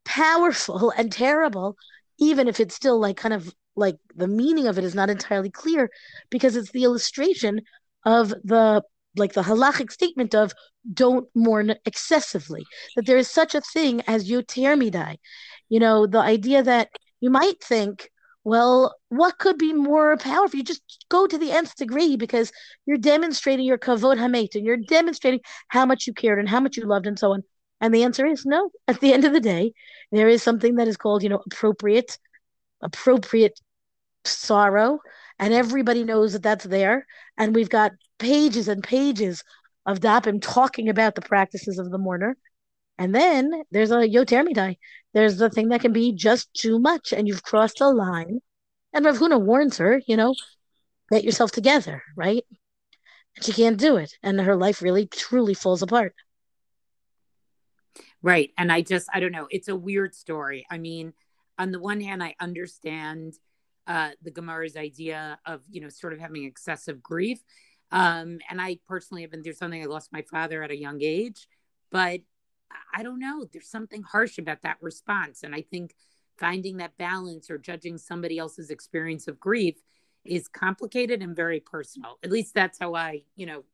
powerful 0.06 0.90
and 0.96 1.12
terrible 1.12 1.76
even 2.18 2.48
if 2.48 2.60
it's 2.60 2.74
still 2.74 2.98
like 2.98 3.16
kind 3.16 3.34
of 3.34 3.52
like 3.76 3.96
the 4.14 4.28
meaning 4.28 4.66
of 4.66 4.78
it 4.78 4.84
is 4.84 4.94
not 4.94 5.10
entirely 5.10 5.50
clear 5.50 5.90
because 6.30 6.56
it's 6.56 6.70
the 6.72 6.84
illustration 6.84 7.60
of 8.06 8.30
the 8.44 8.82
like 9.16 9.34
the 9.34 9.42
halachic 9.42 9.90
statement 9.90 10.34
of 10.34 10.52
don't 10.92 11.28
mourn 11.34 11.74
excessively 11.84 12.64
that 12.94 13.06
there 13.06 13.18
is 13.18 13.30
such 13.30 13.54
a 13.54 13.60
thing 13.60 14.00
as 14.06 14.30
yoter 14.30 14.78
midai 14.80 15.16
you 15.68 15.80
know, 15.80 16.06
the 16.06 16.18
idea 16.20 16.62
that 16.62 16.88
you 17.20 17.30
might 17.30 17.62
think, 17.62 18.10
well, 18.44 18.94
what 19.08 19.38
could 19.38 19.58
be 19.58 19.72
more 19.72 20.16
powerful? 20.16 20.56
You 20.56 20.64
just 20.64 21.04
go 21.08 21.26
to 21.26 21.36
the 21.36 21.50
nth 21.50 21.74
degree 21.76 22.16
because 22.16 22.52
you're 22.86 22.96
demonstrating 22.96 23.66
your 23.66 23.78
kavod 23.78 24.18
hamet 24.18 24.54
and 24.54 24.64
you're 24.64 24.76
demonstrating 24.76 25.40
how 25.68 25.84
much 25.84 26.06
you 26.06 26.12
cared 26.12 26.38
and 26.38 26.48
how 26.48 26.60
much 26.60 26.76
you 26.76 26.84
loved 26.84 27.06
and 27.06 27.18
so 27.18 27.32
on. 27.32 27.42
And 27.80 27.94
the 27.94 28.04
answer 28.04 28.26
is 28.26 28.46
no. 28.46 28.70
At 28.88 29.00
the 29.00 29.12
end 29.12 29.24
of 29.24 29.32
the 29.32 29.40
day, 29.40 29.72
there 30.10 30.28
is 30.28 30.42
something 30.42 30.76
that 30.76 30.88
is 30.88 30.96
called, 30.96 31.22
you 31.22 31.28
know, 31.28 31.42
appropriate, 31.44 32.18
appropriate 32.80 33.60
sorrow, 34.24 35.00
and 35.38 35.52
everybody 35.52 36.04
knows 36.04 36.32
that 36.32 36.42
that's 36.42 36.64
there. 36.64 37.06
And 37.36 37.54
we've 37.54 37.68
got 37.68 37.92
pages 38.18 38.68
and 38.68 38.82
pages 38.82 39.44
of 39.84 40.00
Dapim 40.00 40.40
talking 40.40 40.88
about 40.88 41.14
the 41.14 41.20
practices 41.20 41.78
of 41.78 41.90
the 41.90 41.98
mourner. 41.98 42.36
And 42.98 43.14
then 43.14 43.62
there's 43.70 43.90
a 43.90 44.08
yoter 44.08 44.46
midai. 44.46 44.76
There's 45.12 45.36
the 45.36 45.50
thing 45.50 45.68
that 45.68 45.82
can 45.82 45.92
be 45.92 46.12
just 46.12 46.52
too 46.54 46.78
much, 46.78 47.12
and 47.12 47.28
you've 47.28 47.42
crossed 47.42 47.80
a 47.80 47.88
line. 47.88 48.40
And 48.94 49.04
Rav 49.04 49.18
Huna 49.18 49.40
warns 49.40 49.76
her, 49.78 50.00
you 50.06 50.16
know, 50.16 50.34
get 51.10 51.24
yourself 51.24 51.52
together, 51.52 52.02
right? 52.16 52.42
And 53.36 53.44
she 53.44 53.52
can't 53.52 53.78
do 53.78 53.96
it, 53.96 54.12
and 54.22 54.40
her 54.40 54.56
life 54.56 54.80
really 54.80 55.06
truly 55.06 55.52
falls 55.54 55.82
apart. 55.82 56.14
Right, 58.26 58.50
and 58.58 58.72
I 58.72 58.82
just 58.82 59.08
I 59.14 59.20
don't 59.20 59.32
know. 59.32 59.46
It's 59.50 59.68
a 59.68 59.76
weird 59.76 60.14
story. 60.14 60.66
I 60.70 60.78
mean, 60.78 61.12
on 61.58 61.70
the 61.70 61.78
one 61.78 62.00
hand, 62.00 62.22
I 62.24 62.34
understand 62.40 63.34
uh, 63.86 64.10
the 64.22 64.32
Gemara's 64.32 64.76
idea 64.76 65.38
of 65.46 65.62
you 65.70 65.80
know 65.80 65.88
sort 65.88 66.12
of 66.12 66.18
having 66.18 66.44
excessive 66.44 67.02
grief, 67.02 67.40
um, 67.92 68.38
and 68.50 68.60
I 68.60 68.78
personally 68.88 69.22
have 69.22 69.30
been 69.30 69.44
through 69.44 69.52
something. 69.54 69.82
I 69.82 69.86
lost 69.86 70.12
my 70.12 70.22
father 70.22 70.62
at 70.64 70.72
a 70.72 70.76
young 70.76 71.02
age, 71.02 71.46
but 71.92 72.20
I 72.94 73.02
don't 73.04 73.20
know. 73.20 73.46
There's 73.52 73.70
something 73.70 74.02
harsh 74.02 74.38
about 74.38 74.62
that 74.62 74.78
response. 74.82 75.44
And 75.44 75.54
I 75.54 75.62
think 75.62 75.94
finding 76.38 76.78
that 76.78 76.98
balance 76.98 77.50
or 77.50 77.58
judging 77.58 77.98
somebody 77.98 78.38
else's 78.38 78.70
experience 78.70 79.28
of 79.28 79.40
grief 79.40 79.76
is 80.24 80.48
complicated 80.48 81.22
and 81.22 81.36
very 81.36 81.60
personal. 81.60 82.18
At 82.24 82.32
least 82.32 82.54
that's 82.54 82.78
how 82.80 82.94
I, 82.96 83.22
you 83.36 83.46
know, 83.46 83.64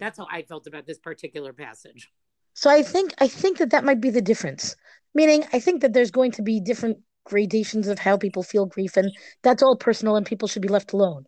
That's 0.00 0.18
how 0.18 0.28
I 0.32 0.42
felt 0.42 0.68
about 0.68 0.86
this 0.86 0.98
particular 1.00 1.54
passage. 1.54 2.10
So 2.56 2.70
I 2.70 2.82
think 2.82 3.12
I 3.18 3.28
think 3.28 3.58
that 3.58 3.70
that 3.70 3.84
might 3.84 4.00
be 4.00 4.08
the 4.10 4.22
difference. 4.22 4.76
Meaning, 5.14 5.44
I 5.52 5.60
think 5.60 5.82
that 5.82 5.92
there's 5.92 6.10
going 6.10 6.32
to 6.32 6.42
be 6.42 6.58
different 6.58 6.98
gradations 7.24 7.86
of 7.86 7.98
how 7.98 8.16
people 8.16 8.42
feel 8.42 8.64
grief, 8.64 8.96
and 8.96 9.12
that's 9.42 9.62
all 9.62 9.76
personal, 9.76 10.16
and 10.16 10.24
people 10.24 10.48
should 10.48 10.62
be 10.62 10.68
left 10.68 10.94
alone. 10.94 11.26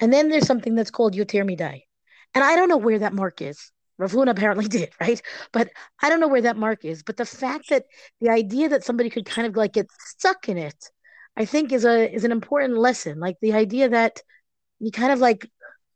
And 0.00 0.10
then 0.12 0.30
there's 0.30 0.46
something 0.46 0.74
that's 0.74 0.90
called 0.90 1.14
yoter 1.14 1.44
midai, 1.44 1.82
and 2.34 2.42
I 2.42 2.56
don't 2.56 2.70
know 2.70 2.78
where 2.78 2.98
that 2.98 3.12
mark 3.12 3.42
is. 3.42 3.70
Rav 3.98 4.12
Huna 4.12 4.30
apparently 4.30 4.66
did, 4.78 4.90
right? 5.00 5.20
But 5.52 5.68
I 6.02 6.08
don't 6.08 6.20
know 6.20 6.28
where 6.28 6.42
that 6.42 6.56
mark 6.56 6.84
is. 6.84 7.02
But 7.02 7.18
the 7.18 7.26
fact 7.26 7.68
that 7.68 7.84
the 8.22 8.30
idea 8.30 8.70
that 8.70 8.84
somebody 8.84 9.10
could 9.10 9.26
kind 9.26 9.46
of 9.46 9.56
like 9.56 9.74
get 9.74 9.88
stuck 10.00 10.48
in 10.48 10.56
it, 10.56 10.90
I 11.36 11.44
think 11.44 11.72
is 11.72 11.84
a 11.84 12.10
is 12.10 12.24
an 12.24 12.32
important 12.32 12.78
lesson. 12.78 13.20
Like 13.20 13.36
the 13.42 13.52
idea 13.52 13.90
that 13.90 14.22
you 14.80 14.90
kind 14.90 15.12
of 15.12 15.18
like 15.18 15.46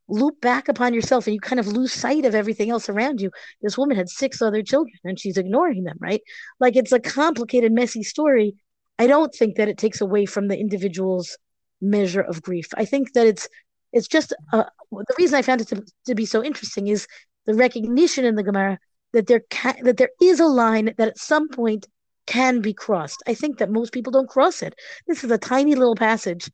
loop 0.08 0.40
back 0.40 0.68
upon 0.68 0.94
yourself 0.94 1.26
and 1.26 1.34
you 1.34 1.40
kind 1.40 1.60
of 1.60 1.66
lose 1.66 1.92
sight 1.92 2.24
of 2.24 2.34
everything 2.34 2.70
else 2.70 2.88
around 2.88 3.20
you. 3.20 3.30
This 3.62 3.76
woman 3.76 3.96
had 3.96 4.08
six 4.08 4.40
other 4.40 4.62
children 4.62 4.94
and 5.04 5.18
she's 5.18 5.36
ignoring 5.36 5.84
them, 5.84 5.98
right? 6.00 6.22
Like 6.60 6.76
it's 6.76 6.92
a 6.92 7.00
complicated, 7.00 7.72
messy 7.72 8.02
story. 8.02 8.54
I 8.98 9.06
don't 9.06 9.34
think 9.34 9.56
that 9.56 9.68
it 9.68 9.78
takes 9.78 10.00
away 10.00 10.26
from 10.26 10.48
the 10.48 10.58
individual's 10.58 11.36
measure 11.80 12.22
of 12.22 12.42
grief. 12.42 12.66
I 12.76 12.84
think 12.84 13.12
that 13.12 13.26
it's 13.26 13.48
it's 13.92 14.08
just 14.08 14.34
uh, 14.52 14.64
the 14.90 15.14
reason 15.18 15.38
I 15.38 15.42
found 15.42 15.62
it 15.62 15.68
to, 15.68 15.82
to 16.06 16.14
be 16.14 16.26
so 16.26 16.44
interesting 16.44 16.88
is 16.88 17.06
the 17.46 17.54
recognition 17.54 18.24
in 18.24 18.34
the 18.34 18.42
Gemara 18.42 18.78
that 19.12 19.26
there 19.26 19.40
can, 19.48 19.76
that 19.84 19.96
there 19.96 20.10
is 20.20 20.40
a 20.40 20.46
line 20.46 20.92
that 20.98 21.08
at 21.08 21.18
some 21.18 21.48
point 21.48 21.86
can 22.26 22.60
be 22.60 22.74
crossed. 22.74 23.22
I 23.26 23.32
think 23.32 23.58
that 23.58 23.70
most 23.70 23.92
people 23.92 24.12
don't 24.12 24.28
cross 24.28 24.62
it. 24.62 24.74
This 25.06 25.24
is 25.24 25.30
a 25.30 25.38
tiny 25.38 25.74
little 25.74 25.94
passage 25.94 26.50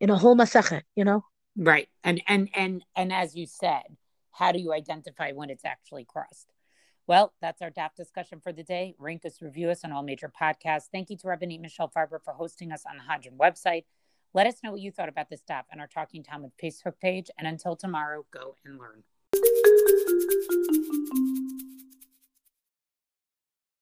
in 0.00 0.08
a 0.08 0.16
whole 0.16 0.34
masachet, 0.34 0.82
you 0.96 1.04
know. 1.04 1.22
Right. 1.56 1.88
And 2.04 2.22
and 2.28 2.48
and 2.54 2.84
and 2.96 3.12
as 3.12 3.34
you 3.34 3.46
said, 3.46 3.96
how 4.32 4.52
do 4.52 4.58
you 4.58 4.72
identify 4.72 5.32
when 5.32 5.50
it's 5.50 5.64
actually 5.64 6.04
crossed? 6.04 6.52
Well, 7.08 7.32
that's 7.40 7.62
our 7.62 7.70
DAF 7.70 7.94
discussion 7.96 8.38
for 8.38 8.52
the 8.52 8.62
day. 8.62 8.94
Rank 8.98 9.24
us, 9.24 9.40
review 9.40 9.70
us 9.70 9.82
on 9.82 9.92
all 9.92 10.02
major 10.02 10.30
podcasts. 10.30 10.88
Thank 10.92 11.08
you 11.08 11.16
to 11.16 11.26
Rabbanit 11.26 11.60
Michelle 11.60 11.90
Farber 11.90 12.22
for 12.22 12.34
hosting 12.34 12.70
us 12.70 12.84
on 12.88 12.98
the 12.98 13.02
Hadran 13.02 13.38
website. 13.38 13.84
Let 14.34 14.46
us 14.46 14.56
know 14.62 14.72
what 14.72 14.80
you 14.80 14.92
thought 14.92 15.08
about 15.08 15.30
this 15.30 15.42
DAF 15.48 15.62
on 15.72 15.80
our 15.80 15.86
Talking 15.86 16.22
Talmud 16.22 16.52
Facebook 16.62 17.00
page. 17.00 17.30
And 17.38 17.48
until 17.48 17.76
tomorrow, 17.76 18.26
go 18.30 18.56
and 18.64 18.78
learn. 18.78 19.04